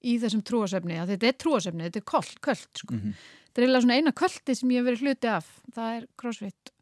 [0.00, 2.96] í þessum trúasöfni þetta er trúasöfni, þetta er köld, sko.
[2.96, 3.16] Mhm.
[3.46, 6.72] þetta er eiginlega svona eina köldi sem ég hef verið hluti af það er crossfit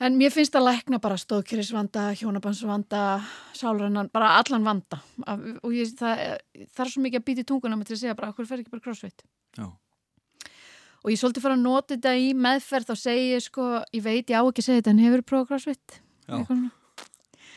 [0.00, 3.22] en mér finnst að lækna bara stóðkjörisvanda, hjónabansvanda
[3.54, 4.98] sálrannan, bara allan vanda
[5.62, 6.40] og ég, það,
[6.74, 8.58] það er svo mikið að býta í tunguna með til að segja bara, okkur fer
[8.64, 9.22] ekki bara crossfit
[9.58, 9.66] já,
[11.04, 14.38] og ég svolítið fara að nota þetta í meðferð segi ég sko, ég veit ég
[14.40, 16.40] á ekki að segja þetta en hefur prófað crossfit Já.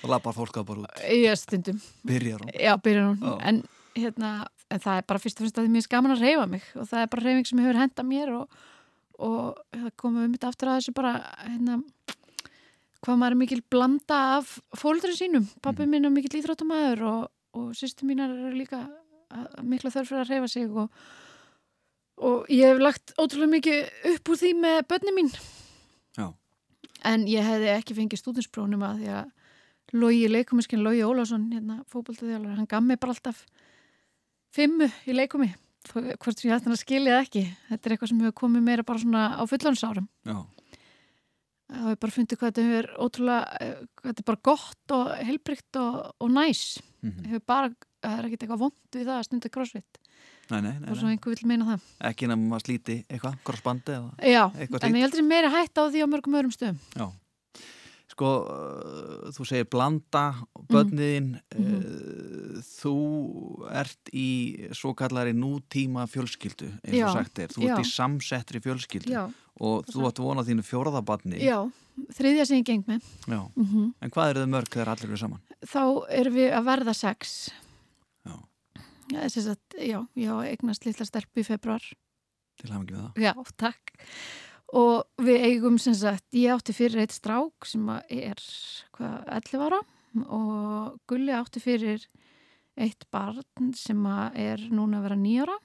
[0.03, 1.01] Og lappar fólk að bara út.
[1.09, 2.51] ég stundum, Byrjar hún.
[2.53, 3.37] já byrjar hún Já.
[3.49, 3.63] en,
[3.95, 6.63] hérna, en það er bara fyrst og finnst að mér er gaman að reyfa mig
[6.75, 8.47] og það er bara reyfing sem hefur henda mér og,
[9.17, 9.57] og
[13.07, 15.89] hvað maður er mikil blanda af fóldur sínum, pappi Mhm.
[15.95, 18.81] minn er mikil íþróttamæður og, og sýstu mínar eru líka
[19.63, 20.89] mikla þörf fyrir að reyfa sig og,
[22.17, 25.31] og ég hef lagt ótrúlega mikið upp úr því með börni mín.
[26.17, 26.33] Já.
[27.05, 29.31] en ég hefði ekki fengið stúdinsprónum að því að
[29.93, 33.45] Logi leikumiskinn Logi Ólásson hérna, fótboltaþjálfur, hann gaf mig bara alltaf
[34.51, 35.53] fimmu í leikumi
[35.93, 37.43] hvort sem ég ætti hann að skilja ekki.
[37.69, 40.35] Þetta er eitthvað sem hefur komið meira bara svona á fullonsárum Já,
[41.67, 45.13] það hefur bara fundið hvað þetta hefur ótrúlega, eh, hvað þetta er bara gott og
[45.27, 46.63] heilbrygt og, og næs
[47.03, 47.29] mhm.
[47.31, 47.71] hefur bara,
[48.03, 50.01] það er ekkert eitthvað vond við það að stunda crossfit
[50.47, 53.95] nei, nei, nei, og svo einhver vil meina það Ekki nefnum að slíti eitthvað, crossbandi
[53.97, 54.99] eða, Já, Eitthvað en slíkt.
[54.99, 57.07] ég heldur sem meira hætt á því á mörgum öðrum stöðum já.
[58.07, 60.23] Sko, uh, þú segir blanda,
[60.71, 61.73] börniðin, Mhm.
[61.83, 62.93] uh, þú
[63.69, 64.29] ert í
[64.73, 67.51] svo kallari nútíma fjölskyldu, eins Já, og sagt er.
[67.53, 67.75] Þú já.
[67.75, 69.27] ert í samsettri fjölskyldu Já,
[69.59, 71.39] og þú ert vonað þínu fjórðabarni.
[71.41, 71.59] já,
[72.17, 73.05] þriðja sem ég geng með.
[73.25, 73.41] Já.
[73.55, 75.41] mm En hvað eru þau mörg þegar allir eru saman?
[75.65, 75.81] Þá
[76.19, 77.37] erum við að verða sex.
[78.27, 78.35] Já,
[79.07, 81.83] Já, að, já, já, eignast litla stelpu í februar
[82.57, 83.23] til hafum ekki með það.
[83.23, 83.93] Já, takk.
[84.77, 88.41] Og við eigum sem sagt, ég átti fyrir eitt strák sem er
[88.97, 89.79] hvað, 11 ára.
[90.25, 92.03] Og Gulli átti fyrir
[92.77, 94.01] eitt barn sem
[94.35, 95.57] er núna að vera 9 ára.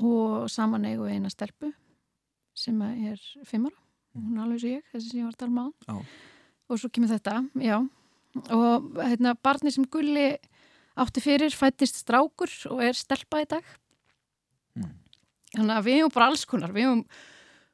[0.00, 1.72] Og saman eigum við eina stelpu
[2.60, 3.78] sem er 5 ára.
[4.18, 5.96] Hún er alveg svo ég, þessi sem ég var að tala um á Já.
[6.70, 7.76] og svo kemur þetta, já.
[8.54, 10.28] Og hérna, barni sem Gulli
[11.00, 13.66] átti fyrir fættist strákur og er stelpa í dag.
[14.78, 14.90] Mm.
[15.56, 17.04] Þannig að við hefum bara alls konar, við hefum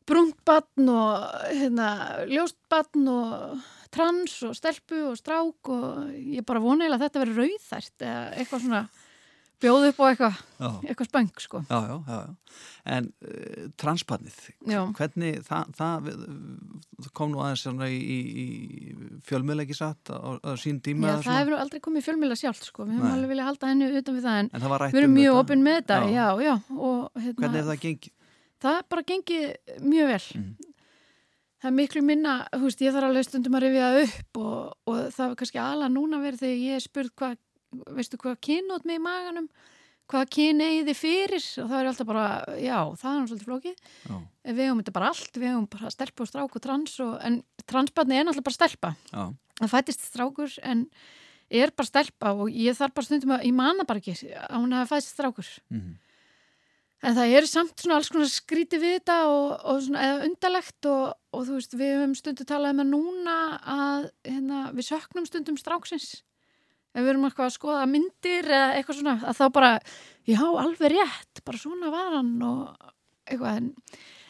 [0.07, 1.88] brúntbatn og hérna,
[2.31, 8.05] ljóstbatn og trans og stelpu og strák og ég bara vona að þetta verður rauðært
[8.07, 8.83] eða eitthvað svona
[9.62, 10.40] bjóð upp á eitthvað,
[10.85, 11.61] eitthvað spöng sko.
[11.71, 12.35] já, já, já, já.
[12.97, 14.37] En uh, transpannið,
[14.99, 18.47] hvernig það, það kom nú aðeins í, í, í
[19.27, 22.87] fjölmiðleiki satt á, á sín tíma það hefur aldrei komið fjölmjöla sjálft sko.
[22.87, 25.19] við höfum alveg viljað halda henni utan við það en En það við erum um
[25.21, 26.14] mjög opinn með þetta, Já.
[26.14, 28.12] já, já og hérna, Hvernig er það gengið?
[28.66, 29.45] það bara gengið
[29.85, 30.55] mjög vel Mm.
[31.62, 35.31] það er miklu minna, veist, ég þarf alveg stundum að rifja upp og, og það
[35.31, 37.37] er kannski ala núna verið þegar ég er spurð hvað,
[37.96, 39.48] veistu hvað kynót mig í maganum
[40.07, 41.44] hvað kyn eigi þið fyrir?
[41.62, 42.26] Og það er alltaf bara,
[42.62, 43.79] já, það er svolítið flókið.
[44.46, 47.38] Við hefum þetta bara allt, við hefum bara stelpu og strák og trans og, en
[47.66, 48.92] transbarni er náttúrulega bara stelpa.
[49.11, 49.24] Já,
[49.62, 50.85] það fættist strákur en
[51.50, 54.76] er bara stelpa og ég þarf bara stundum að, ég manna bara ekki að hún
[54.79, 55.55] hafa fættist strákur.
[55.74, 55.94] Mhm,
[57.05, 60.87] En það er samt svona alls konar skríti við þetta og, og svona eða undalegt
[60.88, 65.26] og, og þú veist, við höfum stundu talað um að núna að hérna, við söknum
[65.29, 66.22] stundum stráksins.
[66.96, 69.70] Ef við erum eitthvað að skoða myndir eða eitthvað svona, að þá bara,
[70.24, 72.92] já, alveg rétt, bara svona var hann og
[73.28, 73.61] eitthvað.
[73.61, 73.70] En,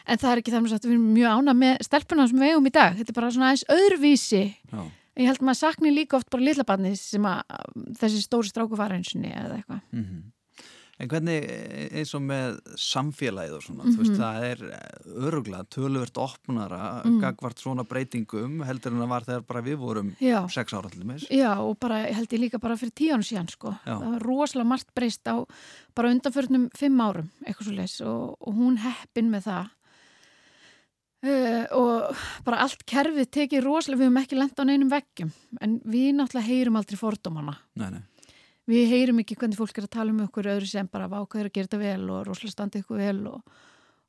[0.07, 2.70] en það er ekki þannig að við erum mjög ána með stelpuna sem við eigum
[2.70, 2.96] í dag.
[2.98, 4.44] Þetta er bara svona aðeins öðruvísi.
[4.72, 4.87] já.
[5.16, 7.55] Ég held maður sakni líka oft bara lillabarnið sem að
[8.02, 9.85] þessi stóri stráku var einsinni eða eitthvað.
[9.96, 10.24] mhm.
[10.98, 14.20] En hvernig eh, eins og með samfélagið og svona, þú veist, Mhm.
[14.22, 14.62] það er
[15.28, 17.20] öruglega töluvert opnara Mm.
[17.20, 20.46] gagvart svona breytingum heldur en það var þegar bara við vorum Já.
[20.48, 21.26] sex ára til dæmis.
[21.28, 23.76] Já, og bara held ég líka bara fyrir tíu árum síðan sko.
[23.87, 24.00] Já.
[24.00, 25.44] Það var rosalega margt breyst á
[25.94, 29.70] bara undanförnum fimm árum, eitthvað svo leis og, og hún heppin með það.
[31.26, 35.30] Uh, og bara allt kerfið tekið rosalega, við höfum ekki lent á neinum veggjum,
[35.64, 37.56] en við náttúrulega heyrum aldrei fordómana.
[37.74, 38.02] Nei, nei.
[38.66, 41.55] Við heyrum ekki hvernig fólk er að tala um okkur öðru sem bara vákaður að
[41.55, 43.40] gera þetta vel og rosalega standi ykkur vel og,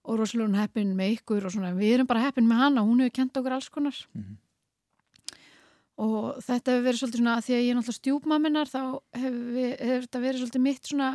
[0.07, 1.73] og rosalega hún heppin með ykkur og svona.
[1.77, 4.37] Við erum bara heppin með hana, hún hefur kent okkur alls konar Mhm.
[5.97, 8.81] og þetta hefur verið svolítið svona því að ég er náttúrulega stjúpmaminar þá
[9.17, 11.09] hefur, við- hefur þetta verið svolítið mitt svona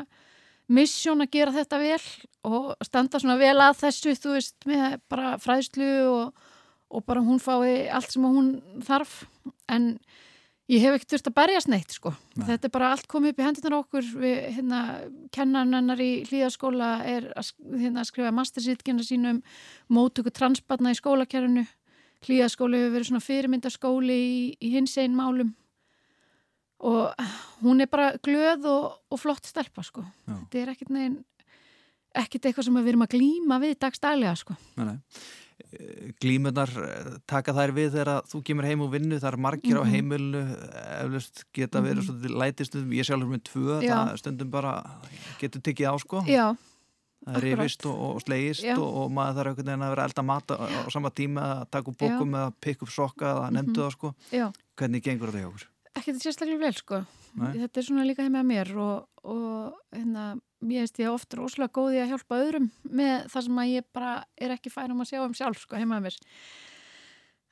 [0.72, 2.00] missjón að gera þetta vel
[2.44, 6.35] og standa svona vel að þessu þú veist með bara fræðslu og,
[6.90, 8.50] og bara hún fái allt sem hún
[8.83, 9.24] þarf
[9.68, 9.98] en
[10.70, 12.46] ég hef ekkert þurft að berjast neitt sko Nei.
[12.51, 14.83] þetta er bara allt komið upp í hendunar okkur við hérna
[15.35, 19.42] kennan hennar í hlýðaskóla er að hérna, skrifa mastersýtkina sínum
[19.92, 21.66] mótöku transbatna í skólakerfinu
[22.22, 25.57] hlýðaskóli hefur verið svona fyrirmyndaskóli í, í hins einn málum
[26.83, 27.27] og
[27.62, 30.03] hún er bara glöð og, og flott stelpa sko.
[30.27, 30.35] Já.
[30.35, 31.20] Þetta er ekkit neginn
[32.12, 34.57] ekkit eitthvað sem við erum að glíma við dagstælega sko.
[34.77, 34.98] Nei, nei.
[36.22, 39.82] Glímunar eh, taka þær við þegar þú kemur heim og vinnu, það er margir á
[39.85, 39.92] Mhm.
[39.92, 40.42] heimilinu
[41.02, 42.08] eflust geta verið Mhm.
[42.08, 44.74] svolítið lætistundum, ég sjálfur með tvö það stundum bara
[45.40, 46.56] getur tekið á sko Já,
[47.38, 50.56] rifist og, og slegist og, og maður þarf einhvern veginn að vera elda mat á,
[50.58, 53.85] á sama tíma að taka upp bókum eða pikka upp sokka eða nefndu Mhm.
[53.87, 55.66] það sko já, hvernig gengur þetta hjá okkur?
[55.94, 57.06] ekkit sérstaklega vel sko.
[57.37, 57.52] Nei.
[57.52, 61.75] Þetta er svona líka heima að mér og, og hérna, mér veist ég oft rosalega
[61.75, 65.11] góð í að hjálpa öðrum með það sem að ég bara er ekki færum að
[65.11, 66.18] sjá um sjálf sko, heima að mér.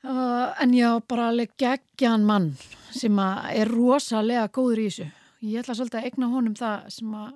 [0.01, 2.53] Uh, en ég á bara alveg geggjan mann
[2.95, 5.07] sem að er rosalega góður í þessu.
[5.45, 7.29] Ég ætla svolítið að egna honum það sem að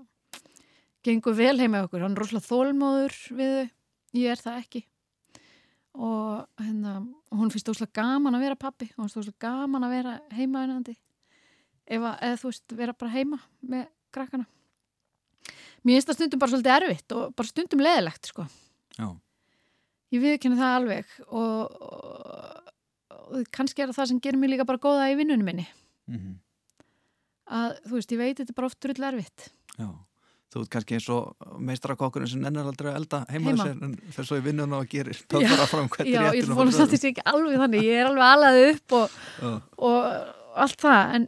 [1.06, 2.06] gengur vel heima hjá okkur.
[2.06, 3.72] Hann er rosalega þólmóður við þau.
[4.16, 4.82] Ég er það ekki.
[5.96, 6.96] Og hérna,
[7.36, 8.90] hún finnst óslega gaman að vera pappi.
[8.96, 10.96] Hún finnst óslega gaman að vera heimaðinandi.
[11.86, 13.86] Eða þú veist, vera bara heima með
[14.16, 14.48] krakkana.
[15.86, 18.48] Mér finnst það stundum bara svolítið erfitt og bara stundum leðilegt, sko.
[18.98, 19.08] Já,
[20.16, 22.74] Ég viðkynna það alveg og, og,
[23.36, 25.68] og kannski er það sem gerir mig líka bara góða í vinnunum minni.
[26.10, 26.36] mm
[27.46, 29.44] Að, þú veist, ég veit þetta er bara oft drull erfitt.
[29.78, 29.90] já
[30.56, 33.66] Þú ert kannski eins og meistarakokkurinn sem nennir aldrei að elda heima, Heima.
[33.68, 35.26] sér en fer svo í vinnuna og gerir Já.
[35.34, 37.84] tókara fram hvernig Já, ég er fólk að þetta sé ekki alveg þannig.
[37.84, 39.18] Ég er alveg alaði upp og,
[39.90, 40.00] og
[40.64, 41.02] allt það.
[41.20, 41.26] En,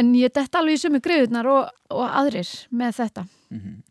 [0.00, 2.50] en ég dett alveg í sömu greiðunar og, og aðrir
[2.82, 3.24] með þetta.
[3.50, 3.82] Mhm.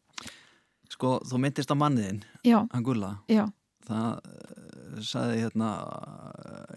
[0.89, 3.45] Sko, þú myndist á manniðin, Já, hann Gulla já,
[3.85, 5.67] það uh, saði hérna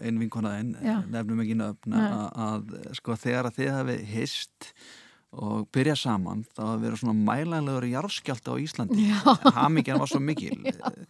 [0.01, 0.99] einn vinkonaðinn, Já.
[1.09, 2.11] nefnum ekki nöfn Nei.
[2.45, 4.69] að, sko þegar að þið hafi hist
[5.33, 9.17] og byrja saman þá að vera svona mælanlegur jarðskjálta á Íslandi Já.
[9.57, 10.53] hamingjan var svo mikil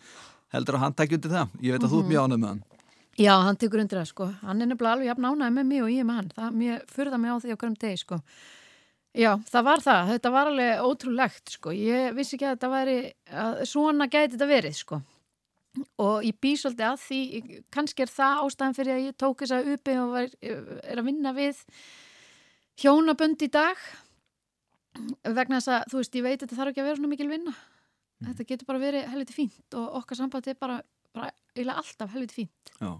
[0.56, 2.06] heldur að hann takki undir það ég veit að þú Mhm.
[2.06, 2.64] ert mjög ánum með hann
[3.14, 4.26] Já, hann tekur undir það sko.
[4.42, 6.30] Hann er nefnilega alveg jafn ánægð með mig og ég með hann.
[6.34, 8.18] Það, mér furða mig á því á hverjum degi sko.
[9.14, 10.08] Já, það var það.
[10.14, 11.74] Þetta var alveg ótrúlegt sko.
[11.78, 12.96] Ég vissi ekki að þetta væri,
[13.44, 15.02] að svona gæti þetta verið sko.
[16.02, 17.20] Og ég bý svolítið að því,
[17.74, 21.08] kannski er það ástæðan fyrir að ég tók þess að uppi og var, er að
[21.08, 21.62] vinna við
[22.84, 23.78] hjónabönd í dag.
[25.26, 27.30] Vegna þess að, þú veist, ég veit að þetta þarf ekki að vera svona mikil
[27.32, 27.54] vinna.
[28.24, 30.78] Þetta getur bara verið helviti fínt og okkar samband er bara,
[31.14, 32.92] bara eiginlega alltaf helviti fínt Já,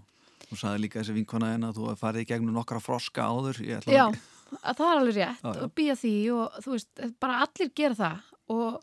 [0.50, 3.78] þú sagði líka þessi vinkona en að þú farið í gegnum nokkra froska áður Já,
[3.78, 4.20] ekki-
[4.60, 5.62] að það er alveg rétt Já, já.
[5.64, 8.78] og býja því og þú veist, bara allir gera það og,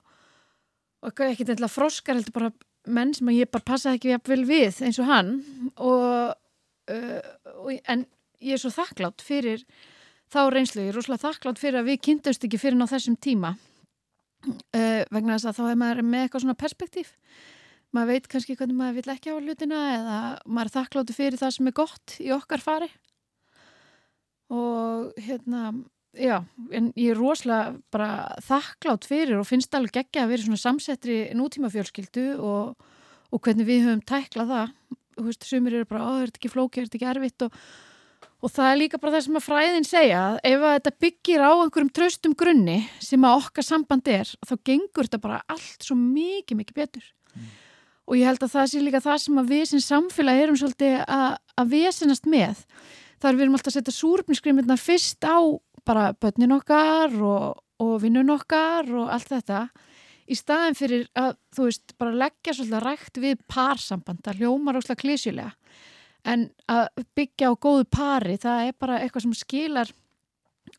[1.05, 2.51] og ekki til að froskar heldur bara
[2.89, 5.33] menn sem ég bara passaði ekki vel við eins og hann
[5.77, 6.35] og,
[6.91, 7.19] uh,
[7.61, 8.05] og en
[8.41, 9.65] ég er svo þakklátt fyrir
[10.31, 13.53] þá reynslu, ég er rosalega þakklátt fyrir að við kynntumst ekki fyrir ná þessum tíma
[13.53, 17.13] uh, vegna þess að þá er maður með eitthvað svona perspektíf
[17.91, 21.55] maður veit kannski hvernig maður vil ekki á hlutina eða maður er þakkláttu fyrir það
[21.57, 22.89] sem er gott í okkar fari
[24.51, 25.71] og hérna
[26.17, 30.61] já, en ég er rosalega bara þakklátt fyrir og finnst alveg geggja að vera svona
[30.61, 32.89] samsettri nútíma fjölskyldu og,
[33.31, 34.75] og hvernig við höfum tæklað það.
[35.15, 37.45] Þú veist, sumir eru bara, ó, er þetta ekki flóki, er þetta ekki erfitt?
[37.45, 37.55] Og,
[38.41, 41.43] og það er líka bara það sem að fræðin segja, að ef að þetta byggir
[41.45, 45.99] á einhverjum traustum grunni sem að okkar samband er, þá gengur þetta bara allt svo
[45.99, 47.11] mikið, mikið betur.
[48.09, 50.97] Og ég held að það sé líka það sem að við sem samfélag erum svolítið
[51.05, 51.27] að,
[51.61, 52.65] að vesenast með
[53.21, 55.39] þar við erum alltaf að setja súrfniskrimirnar fyrst á
[55.87, 59.63] bara börnin okkar og, og vinnun okkar og allt þetta.
[60.31, 65.01] Í staðin fyrir að þú veist bara leggja svolítið rækt við parsamband það hljómar óslega
[65.01, 65.51] klísjulega
[66.27, 69.91] en að byggja á góðu pari það er bara eitthvað sem skilar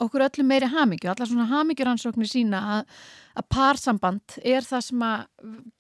[0.03, 1.11] okkur öllum meiri hamingju.
[1.11, 2.97] Allar svona hamingjuransóknir sína að,
[3.39, 5.25] að parsamband er það sem að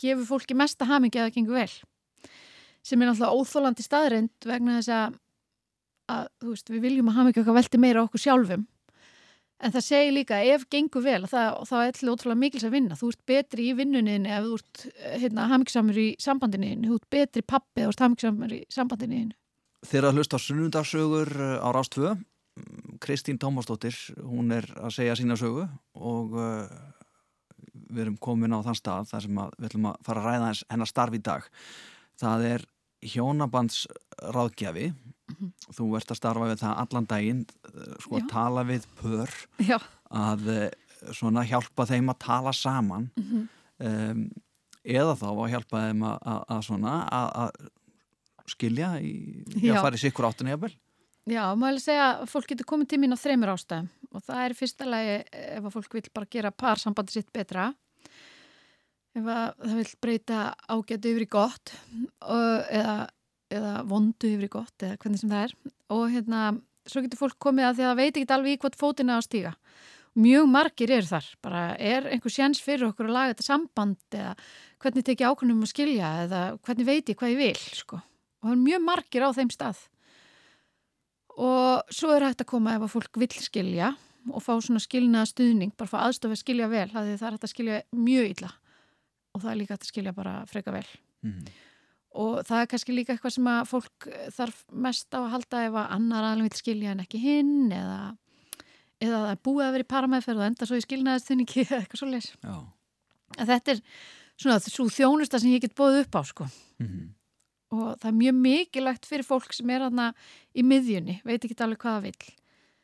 [0.02, 1.74] gefur fólki mesta hamingju að það gengur vel.
[2.82, 5.18] Sem er náttúrulega óþólandi staðrind vegna þess að,
[6.12, 8.66] að veist, við viljum að hamingju okkar velti meira á okkur sjálfum.
[9.62, 12.74] En það segir líka að ef gengur vel það, þá er allir ótrúlega mikils að
[12.74, 12.98] vinna.
[12.98, 14.82] Þú ert betri í vinnunin ef þú ert
[15.22, 19.30] hérna, hamingsamur í sambandinin þú ert betri pappi ef þú ert hamingsamur í sambandinin
[19.82, 22.16] Þeir að hlusta á sunnundarsögur á Rástvö
[23.02, 25.64] Kristín Tómasdóttir hún er að segja sína sögu
[25.96, 26.66] og uh,
[27.72, 30.52] við erum komin á þann stað þar sem að við ætlum að fara að ræða
[30.74, 31.48] hennar starf í dag.
[32.20, 32.66] Það er
[33.12, 34.92] hjónabandsráðgjafi
[35.72, 37.42] þú ert að starfa við það allan daginn
[37.72, 38.22] uh, sko Já.
[38.22, 39.78] að tala við pör Já,
[40.10, 40.64] að uh,
[41.16, 43.10] svona hjálpa þeim að tala saman.
[43.18, 43.44] Mhm.
[43.82, 44.24] um,
[44.82, 49.12] eða þá að hjálpa þeim að, að, að svona að, að skilja í,
[49.70, 50.72] að fara í sikkur áttunni jafnvel.
[51.30, 53.90] Já, maður vil segja að fólk getur komið tíminn á þreymur ástæðum.
[54.12, 57.68] Og það er fyrsta lagi ef að fólk vil bara gera parsambandi sitt betra.
[59.14, 61.74] Ef að það vil breyta ágætu yfir í gott
[62.26, 62.96] og, eða,
[63.52, 65.56] eða vondu yfir í gott eða hvernig sem það er.
[65.94, 66.42] Og hérna,
[66.88, 69.20] svo getur fólk komið að því að það veit ekki alveg í hvort fótinn er
[69.20, 69.54] að stíga.
[70.22, 71.28] Mjög margir eru þar.
[71.44, 74.34] Bara er einhver sjans fyrir okkur að laga þetta samband eða
[74.82, 78.02] hvernig tekið ákvörnum að skilja eða hvernig veit ég hvað ég vil sko.
[78.42, 79.84] og það er mjög margir á þeim stað.
[81.40, 83.94] Og svo er hægt að koma ef að fólk vill skilja
[84.30, 87.54] og fá svona skilnaða stuðning, bara fá aðstofa að skilja vel, það er hægt að
[87.54, 88.50] skilja mjög illa.
[89.32, 90.84] Og það er líka hægt að skilja bara freka vel.
[91.24, 91.46] Mm.
[92.18, 95.78] Og það er kannski líka eitthvað sem að fólk þarf mest á að halda ef
[95.80, 98.00] að annar alveg vil skilja en ekki hinn eða,
[99.02, 102.10] eða er búið að vera í paramæðferð og enda svo í skilnaðastunningi eða eitthvað svo
[102.10, 102.28] leys.
[103.38, 103.82] Þetta er
[104.36, 106.46] svona svo þjónusta sem ég get bóðið upp á sko
[106.82, 107.02] mm.
[107.78, 110.10] og það er mjög mikilvægt fyrir fólk sem er aðna
[110.52, 112.32] í miðjunni, veit ekki alveg hvað það vill.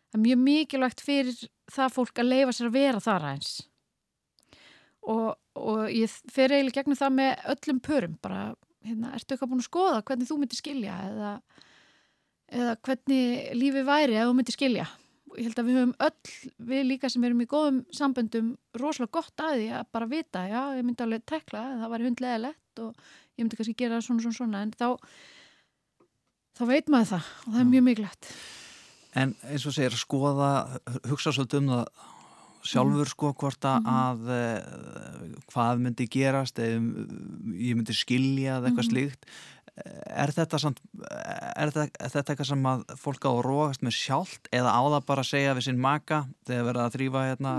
[0.09, 3.53] Það er mjög mikilvægt fyrir það fólk að leifa sér að vera þar aðeins.
[5.09, 8.41] Og, og ég fer eiginlega gegnum það með öllum pörum, bara,
[8.87, 11.35] hérna, ertu eitthvað búin að skoða hvernig þú myndir skilja eða,
[12.61, 14.89] eða hvernig lífi væri að þú myndir skilja.
[15.29, 16.35] Og ég held að við höfum öll,
[16.71, 20.61] við líka sem erum í góðum samböndum, rosalega gott að því að bara vita, já,
[20.79, 24.63] ég myndi alveg tekla, það væri hundleðilegt og ég myndi kannski gera svona svona svona
[24.65, 24.89] en þá
[26.59, 28.31] þá veit maður það og það er mjög mikilvægt
[29.19, 30.51] En eins og segir, skoða,
[31.09, 31.85] hugsa svolítið um það
[32.67, 38.85] sjálfur sko hvort að, að eh, hvað myndi gerast ef ég myndi skilja eða eitthvað
[38.85, 38.91] Mhm.
[38.91, 39.31] slíkt
[40.11, 40.81] er þetta, samt,
[41.55, 45.23] er, þetta, eitthvað sem að fólk á að róast með sjálft eða á það bara
[45.23, 47.53] að segja við sinn maka þegar verða að þrýfa hérna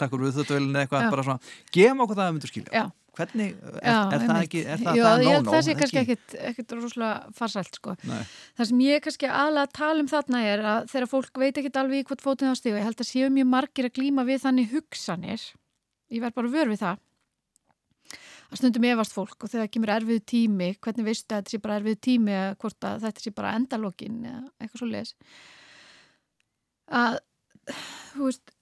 [0.00, 1.10] takkur við þuttvölinu eitthvað Já.
[1.14, 2.84] bara svona, gefum okkur það að myndu skilja Já.
[3.16, 5.64] Hvernig, er, Já, er það ekki er það, Já, það ég er held no-no, það
[5.66, 6.16] sé kannski ekki?
[6.16, 7.96] ekkit, ekkit rosalega farsælt sko.
[8.06, 8.20] Nei.
[8.58, 12.02] það sem ég kannski að tala um þarna er að þegar fólk veit ekkit alveg
[12.02, 14.72] í hvort fótinn á stígu, ég held að séu mjög margir að glíma við þannig
[14.74, 15.50] hugsanir
[16.12, 17.02] ég verð bara vör við það
[18.46, 21.78] að stundum efast fólk og þegar kemur erfið tími, hvernig veistu að þetta sé bara
[21.80, 25.14] erfið tími eða hvort að þetta sé bara endalókin eða eitthvað svo leis
[26.86, 27.18] að
[28.14, 28.52] þú veist,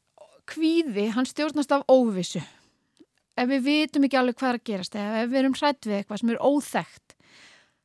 [0.49, 2.41] kvíði hann stjórnast af óvissu
[3.35, 5.97] ef við vitum ekki alveg hvað er að gerast eða ef við erum hrætt við
[5.99, 7.17] eitthvað sem er óþekkt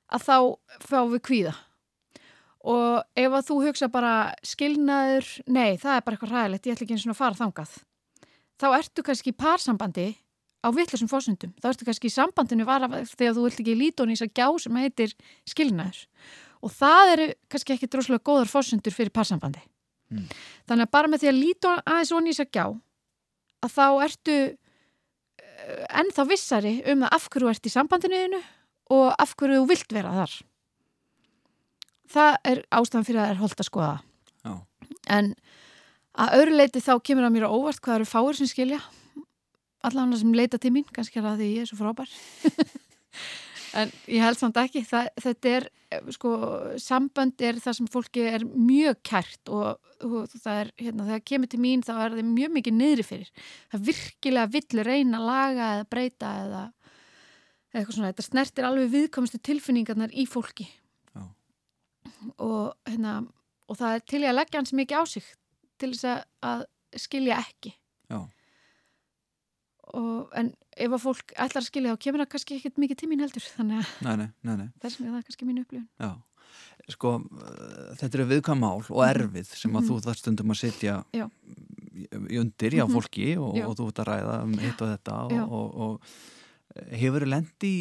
[0.09, 0.37] að þá
[0.85, 1.55] fáum við kvíða.
[2.69, 4.13] Og ef að þú hugsa bara
[4.45, 7.77] skilnaður, nei það er bara eitthvað hræðilegt, ég ætla ekki eins og fara þangað.
[8.59, 10.07] Þá ertu kannski í parsambandi
[10.59, 13.91] á vittlusum fórsöndum þá ertu kannski í sambandinu var af þegar þú vilt ekki í
[13.95, 15.15] þess að gjá sem heitir
[15.47, 16.05] skilnaður.
[16.59, 19.61] Og það eru kannski ekki droslega góðar fórsöndur fyrir parsambandi.
[20.09, 20.25] Mm.
[20.65, 21.39] þannig að bara með því að
[22.25, 22.63] í þess að gjá
[23.59, 24.37] að þá ertu
[26.01, 28.41] ennþá vissari um að af hverju ert í sambandinu þínu
[28.95, 30.35] og af hverju þú vilt vera þar.
[32.09, 33.95] Það er ástæðan fyrir að það er holdt að skoða
[34.45, 34.53] Já.
[35.17, 35.33] en
[36.19, 38.79] að öðru leiti þá kemur að mér á óvart hvað eru fáir sem skilja.
[39.85, 42.09] Allan sem leita til mín, kannski það því ég er svo frábær
[43.77, 45.67] en ég held samt ekki það, þetta er,
[46.15, 46.31] sko
[46.81, 51.51] sambönd er það sem fólki er mjög kært og, og það er hérna, þegar kemur
[51.51, 55.71] til mín þá er það mjög mikið niðri fyrir það virkilega vill reyna að laga
[55.77, 56.63] eða breyta eða
[57.73, 60.65] eitthvað svona, þetta snertir alveg viðkomistu tilfinningarnar í fólki
[61.13, 61.25] Já.
[62.37, 63.19] og hérna
[63.69, 65.29] og það er til ég að leggja hans mikið á sig
[65.79, 66.65] til þess að
[66.97, 67.75] skilja ekki
[68.09, 68.19] Já.
[69.93, 70.53] og, en
[70.85, 73.79] ef að fólk ætlar að skilja þá kemur það kannski ekkert mikið tímin heldur þannig
[73.83, 74.67] að Nei, nei, nei, nei.
[74.81, 76.11] þess er það kannski mínu upplifun Já,
[76.95, 79.87] sko uh, þetta eru viðkvæm mál og erfið sem að Mhm.
[79.89, 81.27] þú þarf stundum að sitja Já.
[82.29, 82.93] í undir hjá Mhm.
[82.95, 83.65] fólki og, Já.
[83.67, 85.43] og þú ert að ræða um hitt og þetta Já.
[85.43, 86.01] og, og, og
[86.99, 87.71] hefur lendi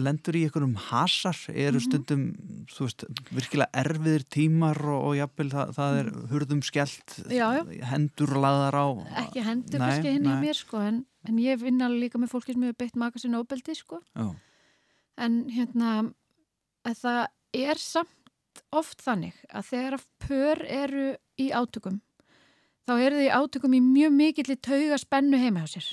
[0.00, 1.84] lendur í einhverjum hasar eru Mhm.
[1.86, 2.22] stundum
[2.70, 7.30] þú veist, virkilega erfiðir tímar og, og jafnvel það, það er hurðum skellt Mhm.
[7.30, 7.84] Já, já.
[7.92, 8.86] hendur laðar á
[9.24, 12.52] ekki hendur kannski hinn í mér sko en, en ég vinn alveg líka með fólki
[12.54, 14.34] sem hefur beitt maka sinna óbeldi sko Já,
[15.18, 16.12] en hérna
[16.84, 18.08] að það er samt
[18.72, 22.00] oft þannig að þegar að pör eru í átökum
[22.88, 25.88] þá eru þið í átökum í mjög mikill í tauga spennu heima hjá sér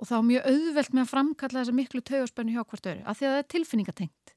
[0.00, 3.26] og þá mjög auðvelt með að framkalla þessa miklu taugaspennu hjá hvort öru af því
[3.28, 4.34] að það er tilfinningatengt.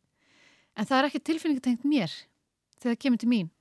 [0.75, 2.15] En það er ekki tilfinningatengt mér
[2.81, 3.51] þegar það kemur til mín.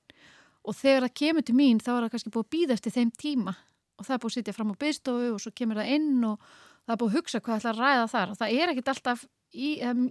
[0.63, 3.13] Og þegar það kemur til mín þá er það kannski búið að býða eftir þeim
[3.23, 3.55] tíma
[3.93, 6.51] og það er búið að sitja fram á byggstofu og svo kemur það inn og
[6.83, 8.33] það er búið að hugsa hvað ætla að ræða þar.
[8.33, 10.05] Og það er ekkit alltaf í, um,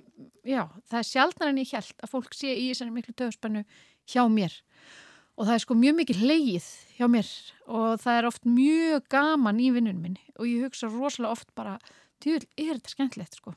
[0.46, 3.64] já, það er sjaldnar en ég held að fólk sé í þessari miklu töðspennu
[4.08, 4.54] hjá mér
[5.38, 6.68] og það er sko mjög mikið leið
[6.98, 7.30] hjá mér
[7.72, 10.24] og það er oft mjög gaman í vinnunum minni.
[10.36, 11.78] Og ég hugsa rosalega oft bara,
[12.22, 13.54] djúvel, er þetta skemmtilegt sko?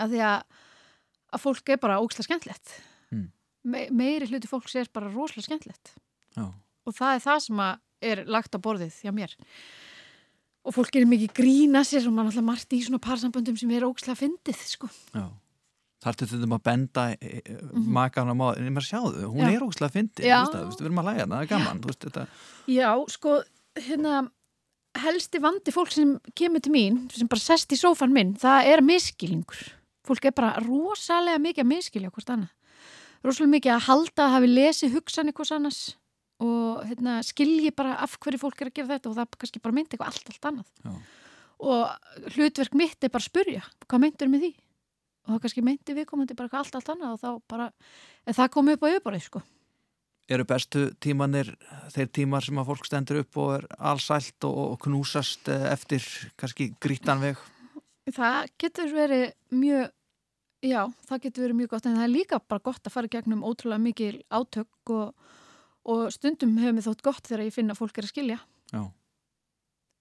[0.00, 0.58] Að því að,
[1.34, 2.74] að fólk er bara ókslega skemmtilegt.
[3.12, 3.28] Mm.
[3.68, 5.94] Me, meiri hluti fólks er bara rosalega skemmtilegt.
[6.38, 7.64] Já, og það er það sem
[8.12, 9.36] er lagt á borðið hjá mér.
[10.62, 13.84] Og fólk er mikið grína sér og mann alltaf margt í svona parsamböndum sem er
[13.86, 14.90] ókslega fyndið sko.
[15.12, 15.26] já
[16.02, 17.88] Þar til að benda e, e, Mhm.
[17.94, 19.52] makanum á, en maður sjáðu, hún Já.
[19.54, 19.92] er ógslag
[20.50, 22.28] það, þú veist, við erum að læga hana, það er gaman, veist,
[22.66, 23.42] Já, sko,
[23.76, 24.30] hérna
[24.98, 28.82] helsti vandi fólk sem kemur til mín sem bara sest í sófan minn það er
[28.84, 29.72] miskilingur.
[30.04, 32.50] Fólk er bara rosalega mikið að miskilja hvort annað
[33.22, 35.80] rosalega mikið að halda að hafi lesið hugsanir hvers annars
[36.42, 39.76] og hérna, skilji bara af hverju fólk er að gera þetta og það kannski bara
[39.76, 40.92] myndi eitthvað allt, allt annað Já.
[41.62, 44.52] og hlutverk mitt er bara að spurja hvað myndur með því
[45.22, 47.68] og það kannski myndi viðkomandi bara allt, allt annað og þá bara,
[48.26, 49.42] en það kom upp á yfirborðið sko
[50.32, 51.50] eru bestu tímanir
[51.92, 56.06] þeir tímar sem að fólk stendur upp og er allsælt og, og knúsast eh, eftir
[56.40, 57.40] kannski grítanveg
[58.10, 59.92] Það getur verið mjög,
[60.66, 63.44] já, það getur verið mjög gott en það er líka bara gott að fara gegnum
[63.46, 65.12] ótrúlega mikil átök og,
[65.86, 68.38] og stundum hefur mig þótt gott þegar ég finna að fólk er að skilja.
[68.72, 68.82] Já.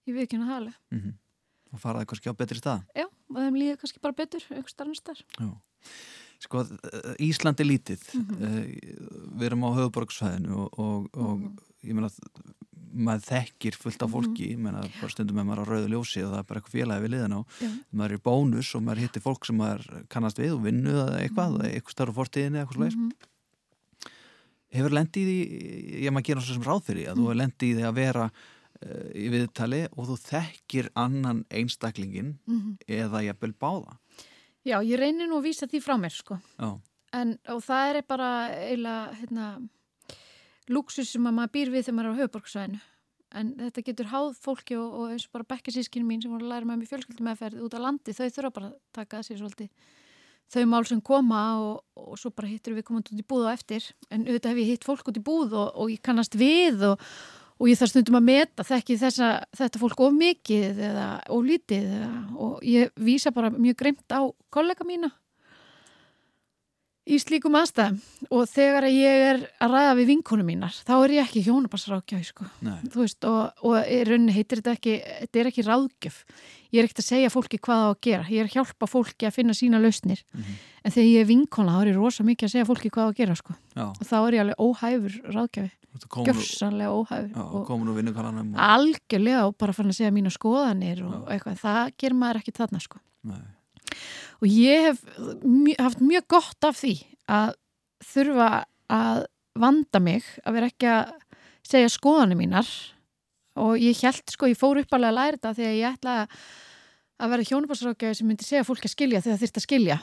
[0.09, 0.79] Ég veit ekki hann að það alveg.
[0.95, 1.03] mm
[1.73, 4.95] og faraði kannski á betri stað Já, og þeim líður kannski bara betur, einhver starfnum
[4.95, 5.23] starf.
[5.39, 5.51] Já.
[6.41, 8.43] Sko, eh, Ísland er lítið Mhm.
[8.43, 8.65] Eh,
[9.37, 11.57] við erum á höfuborgsvæðinu og, og, og Mhm.
[11.85, 12.09] ég meina
[12.93, 16.33] maður þekkir fullt af fólki ég meina bara stundum með maður á rauðu ljósi og
[16.33, 17.41] það er bara eitthvað félagi við liðan á
[17.95, 21.55] maður er bónus og maður hittir fólk sem maður kannast við og vinnu eða eitthvað,
[21.55, 21.71] Mhm.
[21.71, 23.11] eitthvað starf fortíðinni eitthvað slags Mhm.
[24.73, 27.27] hefur lendið í ég maður gera svo sem ráð fyrir að þú Mm.
[27.27, 28.31] hefur lendið í því að vera
[29.15, 32.77] í viðtali og þú þekkir annan einstaklingin Mhm.
[32.87, 33.97] eða jafnvel báða
[34.65, 36.35] Já, ég reynir nú að vísa því frá mér, sko.
[36.59, 36.79] Já,
[37.13, 39.45] En, og það er bara eiginlega, hérna,
[40.69, 42.81] luxus sem að maður býr við þegar maður er á höfuborgsvæðinu.
[43.41, 46.51] En þetta getur háð fólki og, og eins og bara bekkasískinu mín sem voru að
[46.53, 49.69] læra með mér fjölskyldum meðferð út á landi, þau þurfa bara að taka sér svolítið
[50.51, 53.55] þau mál sem koma og, og svo bara hittur við komandi út í búð á
[53.55, 53.85] eftir.
[54.11, 56.99] En auðvitað hef ég hitt fólk út í búð og, og ég kannast við og,
[57.61, 61.89] og ég þarf stundum að meta þekki þessa, þetta fólk of mikið eða of lítið
[61.93, 65.11] eða, og ég vísa bara mjög greimt á kollega mína
[67.11, 67.97] í slíkum aðstæðum.
[68.31, 72.47] Og þegar ég er að ræða við vinkonum mínar þá er ég ekki hjónabarsrákjafi sko.
[72.61, 76.19] Og, og rauninni heitir þetta ekki þetta er ekki ráðgjöf.
[76.71, 78.27] Ég er ekkert að segja fólki hvað á að gera.
[78.29, 80.23] Ég er að hjálpa fólki að finna sína lausnir.
[80.37, 80.59] Mhm.
[80.81, 83.09] en þegar ég er vinkona þá er ég rosa mikið að segja fólki hvað á
[83.11, 83.53] að gera sko.
[83.77, 89.57] og þá er ég alveg óhæfur komin, gjörsanlega óhæfur komin úr vinnukalanum og, algjörlega og
[89.59, 91.23] bara fann að segja mína skoðanir og Já.
[91.35, 93.01] eitthvað, það gerir maður ekki þarna sko.
[93.27, 93.41] nei,
[94.41, 95.03] og ég hef
[95.43, 96.95] mjö, haft mjög gott af því
[97.31, 97.53] að
[98.11, 98.49] þurfa
[98.91, 99.25] að
[99.59, 101.13] vanda mig að vera ekki að
[101.67, 102.69] segja skoðanir mínar.
[103.61, 106.15] Og ég held sko, ég fór uppalega að læra þetta þegar ég ætla
[107.21, 109.97] að vera hjónabásrákjaði sem myndi segja fólki að skilja þegar þyrst að skilja.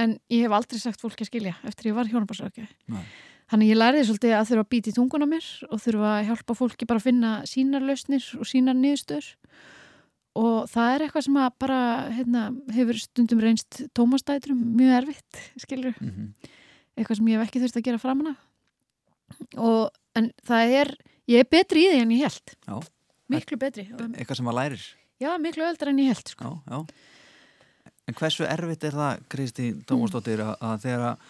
[0.00, 3.02] En ég hef aldrei sagt fólki að skilja eftir ég var hjónabásrákjaði nei,
[3.50, 6.54] Þannig ég læriði svolítið að þurfa að býta í tunguna mér og þurfa að hjálpa
[6.54, 9.30] fólki bara að finna sínar lausnir og sínar niðurstöður.
[10.38, 11.80] Og það er eitthvað sem að bara
[12.14, 12.44] hérna,
[12.76, 16.28] hefur stundum reynst tómastætrum mjög erfitt, skilur mhm,
[16.94, 18.36] eitthvað sem ég hef ekki þurft að gera framanna
[19.58, 20.92] og en það er
[21.30, 22.78] ég er betri í því en ég held já,
[23.30, 24.86] miklu betri, og- eitthvað sem maður lærir.
[25.20, 26.44] Já, miklu öldra en ég held sko.
[26.44, 27.90] já, já.
[28.08, 31.28] En hversu erfitt er það Kristín Tómasdóttir að, að þegar að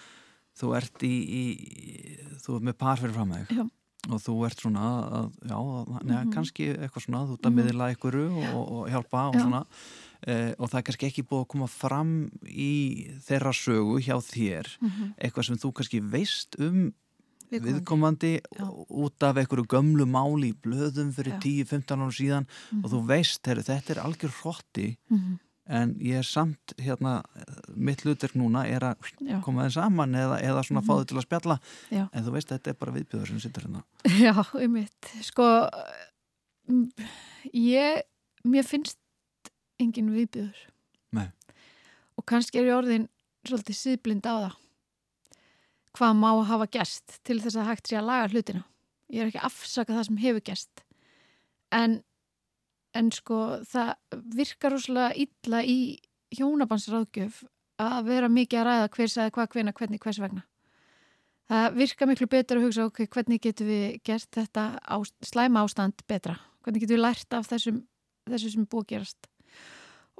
[0.59, 1.43] þú ert í, í
[2.45, 3.71] þú ert með par fyrir fram þig
[4.11, 5.59] og þú ert svona að, já,
[6.03, 6.33] neða, Mhm.
[6.33, 7.59] kannski eitthvað svona, þú ert að Mhm.
[7.61, 9.41] miðla einhverju og, og hjálpa og Já.
[9.45, 9.67] svona
[10.27, 14.67] eh, og það er kannski ekki búið að koma fram í þeirra sögu hjá þér
[14.81, 15.15] Mhm.
[15.21, 16.93] eitthvað sem þú kannski veist um
[17.51, 18.41] Viðkomandi.
[18.57, 18.87] Já.
[18.91, 21.65] út af einhverju gömlu máli í blöðum fyrir Já.
[21.67, 22.47] 10-15 árum síðan
[22.85, 25.39] og þú veist, heru, þetta er algjör hrotti Mhm.
[25.71, 27.21] En ég er samt hérna,
[27.79, 29.39] mitt hlutverk núna er að Já.
[29.45, 31.59] koma þeim saman eða, eða svona fá þau til að spjalla
[31.95, 32.05] Já.
[32.09, 33.85] en þú veist, þetta er bara viðbjöður sem sittur hérna
[34.27, 35.13] Já, um mitt.
[35.27, 35.47] Sko,
[36.71, 36.89] mm,
[37.55, 38.03] ég,
[38.45, 38.99] mér finnst
[39.81, 40.67] engin viðbjöður.
[41.17, 41.29] Nei.
[42.19, 43.07] Og kannski er ég orðin
[43.49, 44.59] svolítið síðblind á það.
[45.97, 48.63] Hvað má hafa gerst til þess að hægt sé að laga hlutina.
[49.11, 50.85] Ég er ekki að afsaka það sem hefur gerst.
[51.75, 52.01] En,
[52.97, 53.39] en sko,
[53.71, 53.95] það
[54.37, 55.79] virkar rosalega illa í
[56.37, 57.43] hjónabansráðgjöf
[57.81, 60.45] að vera mikið að ræða hver sagði hvað, hvena, hvernig, hvers vegna.
[61.51, 66.05] Það virka miklu betur að hugsa ok, hvernig getum við gert þetta ást, slæma ástand
[66.07, 66.37] betra?
[66.63, 67.81] Hvernig getum við lært af þessum,
[68.31, 69.31] þessu sem búið gerast?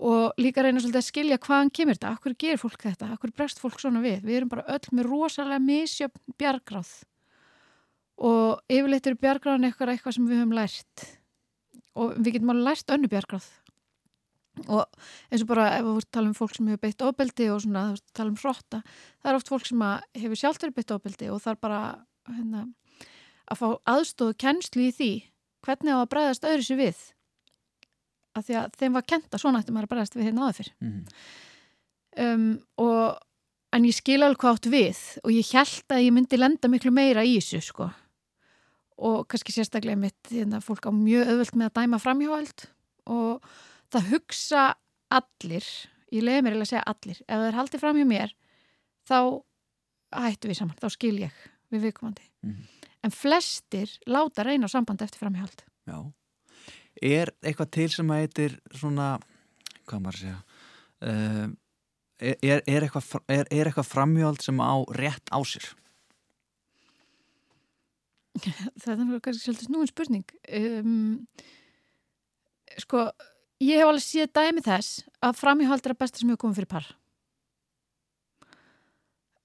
[0.01, 2.15] Og líka reyna svolítið að skilja hvaðan kemur þetta?
[2.17, 3.13] Akkur gerir fólk þetta?
[3.15, 4.25] Akkur bregst fólk svona við?
[4.25, 6.93] Við erum bara öll með rosalega misjöfn bjargráð
[8.21, 11.05] og yfirleitt eru bjargráðan eitthvað eitthvað sem við höfum lært
[11.99, 13.47] og við getum alveg lært önnu bjargráð.
[14.67, 14.83] Og
[15.31, 17.85] eins og bara ef við tala um fólk sem hefur beitt ofbeldi og svona,
[18.17, 19.85] tala um hrotta það er oft fólk sem
[20.19, 21.81] hefur sjálft verið beitt ofbeldi og þarf bara
[22.29, 22.67] hérna,
[23.47, 25.13] að fá aðstóðu kennslu í því
[25.65, 27.01] hvernig á að bregðast öðru sér við.
[28.37, 30.73] Af því að þeim var kent að svona maður að bregðast við hérna áður fyrr.
[30.85, 31.01] Mm.
[32.27, 32.47] um,
[32.85, 33.19] og
[33.77, 36.93] en ég skil alveg hvað átt við og ég held að ég myndi lenda miklu
[36.95, 37.91] meira í þessu sko
[39.01, 42.67] og kannski sérstaklega mitt hérna, fólk á mjög öðvöld með að dæma framhjáhald
[43.11, 43.47] og
[43.93, 44.65] það hugsa
[45.11, 45.69] allir
[46.15, 48.35] ég leiði mér að segja allir ef það er haldið fram hjá mér
[49.09, 49.19] þá
[50.21, 51.41] hættu við saman, þá skil ég
[51.71, 52.27] við viðkomandi.
[52.43, 52.69] Mhm.
[53.01, 55.63] en flestir láta reyna á samband eftir framhjáhald.
[55.89, 56.13] Já.
[57.01, 59.19] Er eitthvað til sem að heitir svona
[59.89, 60.39] hvað maður að segja
[61.09, 61.49] uh,
[62.21, 65.71] er, er, er, eitthvað, er, er eitthvað framhjóld sem á rétt á sér
[68.83, 70.33] þetta er kannski svolítið snúin spurning.
[70.55, 71.27] Um,
[72.81, 73.09] sko
[73.63, 76.89] ég hef alveg séð dæmi þess að framhjáhald að besta sem hefur komið fyrir par.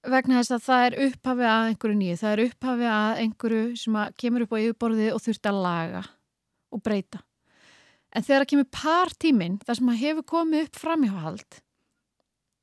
[0.06, 3.96] Vegna þess að það er upphafi að einhverju nýju, það er upphafi að einhverju sem
[3.98, 6.04] að kemur upp á yfirborðið og þurft að laga
[6.76, 7.24] og breyta.
[8.14, 11.62] En þegar það kemur par tíminn þar sem að hefur komið upp framhjáhald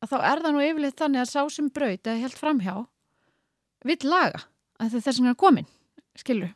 [0.03, 2.75] að þá er það nú yfirleitt þannig að sá sem braut eða helt framhjá
[3.87, 4.43] vill laga
[4.79, 5.68] að það er þess að hann er komin
[6.19, 6.51] skilur,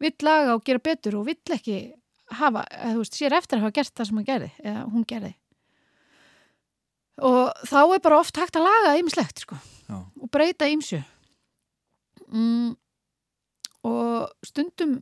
[0.00, 1.78] vill laga og gera betur og vill ekki
[2.38, 5.34] hafa, þú veist, sér eftir að hafa gert það sem hann gerði, eða hún gerði.
[7.18, 9.56] Og þá er bara oft hægt að laga ýmislegt sko
[9.88, 11.00] já, og breyta ýmsu.
[12.30, 12.76] Mm,
[13.88, 14.98] og stundum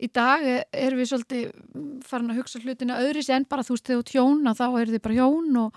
[0.00, 3.84] í dag er- erum við svolítið farin að hugsa hlutina öðris en bara þú veist
[3.86, 5.74] þegar þú ert hjón að þá eru þið bara hjón og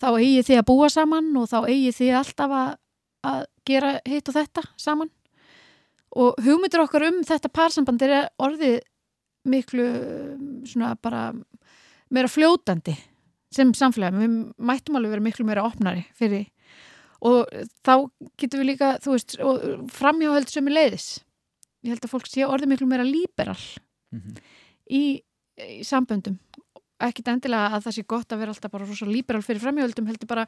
[0.00, 2.70] þá eigi þið að búa saman og þá eigi þið alltaf að,
[3.24, 5.10] að gera hitt og þetta saman
[6.16, 8.80] og hugmyndir okkar um þetta parsamband er orðið
[9.50, 9.86] miklu
[10.68, 11.30] svona bara
[12.10, 12.96] meira fljótandi
[13.54, 16.48] sem samfélagi, við mættum alveg vera miklu meira opnari fyrir
[17.20, 17.48] og
[17.84, 17.94] þá
[18.40, 19.36] getum við líka, þú veist
[19.94, 21.08] framhjáhald sem er leiðis
[21.84, 23.58] ég held að fólk sé orðið miklu meira líberal
[24.12, 24.36] mhm,
[24.90, 26.38] í, í samböndum.
[27.00, 30.28] Ekkit endilega að það sé gott að vera alltaf bara rosa líberal fyrir framhjáhaldum heldur
[30.28, 30.44] bara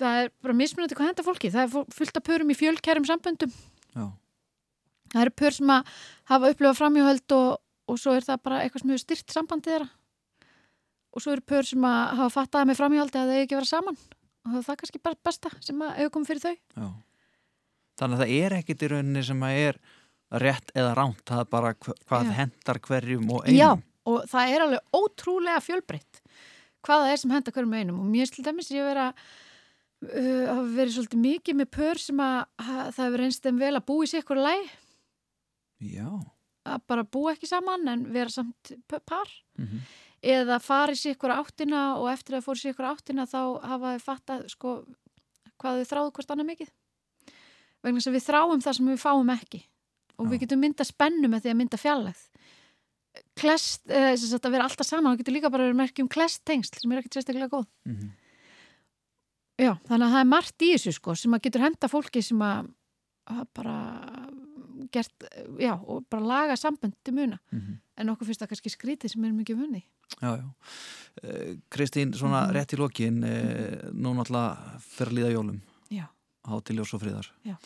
[0.00, 1.52] það er bara mismunandi hvað henda fólki.
[1.54, 3.52] Það er fullt af pörum í fjölkærum samböndum.
[3.94, 4.08] Já,
[5.14, 5.92] það eru pör sem að
[6.32, 7.48] hafa upplifað framhjóhald og,
[7.88, 9.88] og svo er það bara eitthvað sem hefur styrt sambandið þeirra
[11.14, 13.98] og svo eru pör sem að hafa fattaði með framhjóhaldi að þau ekki vera saman
[14.44, 16.88] og það er kannski bara besta sem að hefur komið fyrir þau já.
[17.94, 19.76] Þannig að það er ekkit í rauninni sem að er
[20.42, 22.32] rétt eða ránt, það er bara hva- hvað Já.
[22.40, 23.58] hendar hverjum og einum.
[23.60, 23.68] Já,
[24.10, 26.20] og það er alveg ótrúlega fjölbreytt
[26.84, 30.96] hvað það er sem henda hverjum einum og til dæmis ég vera uh, hafa verið
[30.98, 32.34] svolítið mikið með pör sem að
[32.66, 34.74] ha, það hefur reynst þeim vel að í sig eitthvað læg
[35.80, 36.08] Já.
[36.64, 38.74] að bara búa ekki saman en vera samt
[39.06, 39.80] par Mm
[40.24, 43.92] eða fara í sig ykkur áttina og eftir að fóru sig ykkur áttina þá hafa
[43.94, 44.72] þau fattað sko
[45.60, 46.70] hvað þau þráðu hvort annað mikið
[47.84, 49.60] vegna að við þráum það sem við fáum ekki
[50.14, 50.30] og Já.
[50.32, 52.22] við getum mynda spennu með því að mynda fjallæð
[53.38, 56.80] klest, eða þess að vera alltaf saman og getur líka bara verið merkjum klest tengsl
[56.80, 58.12] sem er ekkert sérstaklega góð -hmm.
[59.54, 62.40] Já, þannig að það er margt í þessu sko sem að getur henda fólki sem
[62.42, 62.72] að,
[63.30, 63.76] að bara
[64.94, 65.26] gert,
[65.60, 67.78] já, og bara laga sambönd til muna, Mhm.
[67.98, 69.82] en okkur finnst það kannski skrítið sem er mikið munni.
[70.20, 70.44] Já, já.
[71.24, 72.54] Uh, Kristín, svona Mhm.
[72.56, 76.06] rétt í lokin, uh, nú náttúrulega fyrir að líða jólum, Já.
[76.46, 77.30] hátiljós og friðar.
[77.44, 77.56] Já.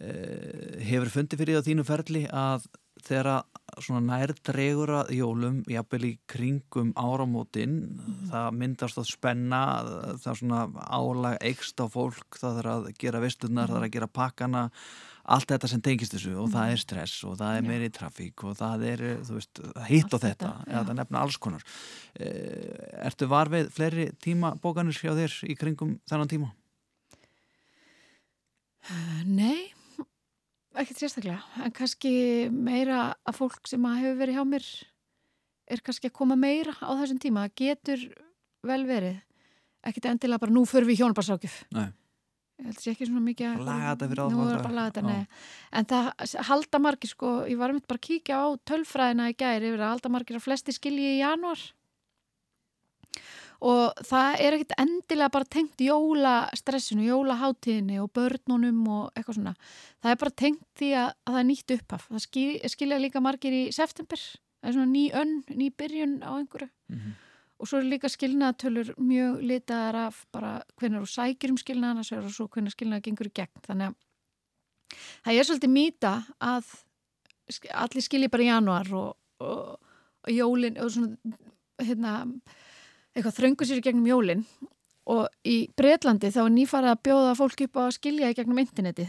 [0.00, 2.66] Uh, hefur fundið fyrir á þínu ferli að
[3.04, 3.42] þegar að
[3.82, 8.28] svona nær dregur að jólum, jafnvel í kringum áramótin, Mhm.
[8.30, 9.62] það myndast að spenna,
[10.22, 14.06] það svona álag eikst á fólk, það er að gera veislunar, það er að gera
[14.06, 14.70] pakkana,
[15.26, 16.72] allt þetta sem tengist þessu og það Mhm.
[16.72, 20.84] er stress og það er meiri trafík og það er, veist, hitt Allt þetta, já.
[20.84, 21.62] það nefna alls konar.
[22.20, 26.52] Uh, ertu var við fleiri tíma bókanir hjá þér í kringum þennan tíma?
[29.24, 29.72] Nei,
[30.82, 32.14] ekkert sérstaklega, en kannski
[32.50, 34.70] meira að fólk sem að hefur verið hjá mér
[35.74, 38.06] er kannski að koma meira á þessum tíma, það getur
[38.64, 39.20] vel verið,
[39.84, 41.60] ekkert endilega bara nú förum við hjónabarsákjöf.
[42.54, 43.46] Ég held að sé ekki svona mikið
[44.12, 44.20] fyrir
[44.54, 44.60] er
[45.10, 45.22] að.
[45.74, 49.72] En það halda margir sko, ég var einmitt bara að kíkja á tölfræðina í gæri
[49.72, 51.64] yfir að halda margir að flesti skilji í januar
[53.60, 59.54] og það er ekkit endilega bara tengt jólastressinu, jólaháttíðinni og börnunum og eitthvað svona.
[60.02, 62.08] Það er bara tengt því að, að það er nýtt upphaf.
[62.08, 64.24] Það skil, skilja líka margir í september.
[64.60, 66.70] Það er svona ný önn, ný byrjun á einhverju.
[66.88, 67.12] Mm -hmm.
[67.58, 72.32] og svo er líka skilnaðatölur mjög litaðar af bara hvernig þú sækir um skilnaðana og
[72.32, 73.60] svo hvernig skilnaða gengur í gegn.
[73.66, 73.94] Þannig að
[75.24, 76.64] það er svolítið mýta að
[77.70, 79.78] allir skilji bara í januar og, og,
[80.24, 81.16] og jólin og svona
[81.82, 82.12] hérna,
[83.14, 84.44] eitthvað þröngu sér í gegnum jólin
[85.10, 88.60] og í Breitlandi þá er nýfarið að bjóða fólk upp á að skilja í gegnum
[88.62, 89.08] interneti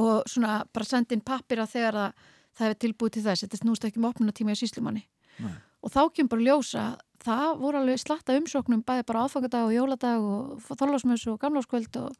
[0.00, 2.26] og svona bara senda inn pappira þegar það,
[2.56, 3.44] það hefur tilbúið til þess.
[3.44, 5.06] Þetta snúst ekki um opnunatíma í síslumanni
[5.40, 5.54] Nei.
[5.80, 6.84] og þá kemur bara ljósa
[7.24, 12.14] það voru alveg slatta umsóknum bæði bara áfangadag og jóladag og þorlásmöss og gamláskvöld og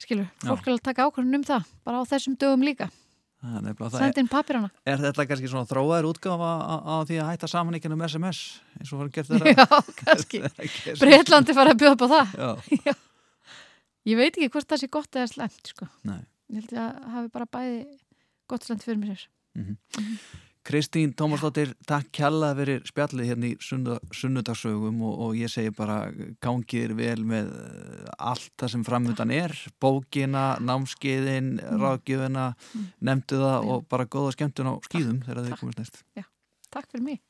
[0.00, 2.88] skilur, fólk er að taka ákvörðun um það bara á þessum dögum líka,
[3.40, 8.02] Inn papirana Er, þetta kannski svona þróaður útgáfa á, því að hætta saman ekki um
[8.04, 8.40] SMS
[8.76, 9.54] eins og var gert þeirra?
[9.60, 10.42] já, kannski.
[11.00, 12.34] Breitlandi fara að bjóða á það.
[12.90, 12.94] Já,
[14.12, 15.88] ég veit ekki hvort það sé gott eða slemt sko.
[16.10, 17.80] ég held að hafi bara bæði
[18.50, 19.26] gott slemt fyrir mér
[20.70, 25.96] Kristín Tómasdóttir, takk kjalla fyrir spjallið hérna í sunnuda, sunnudagsögum og, og ég segi bara
[26.44, 31.80] gangið vel með eh, allt það sem framöndan er, bókina, námskeiðin, Mm.
[31.82, 32.44] ráðgjöfina,
[32.74, 32.86] Mm.
[33.02, 33.70] nefndu það Já.
[33.74, 36.04] og bara góða skemmtun á skýðum þegar þið komist næst.
[36.70, 37.20] takk fyrir mig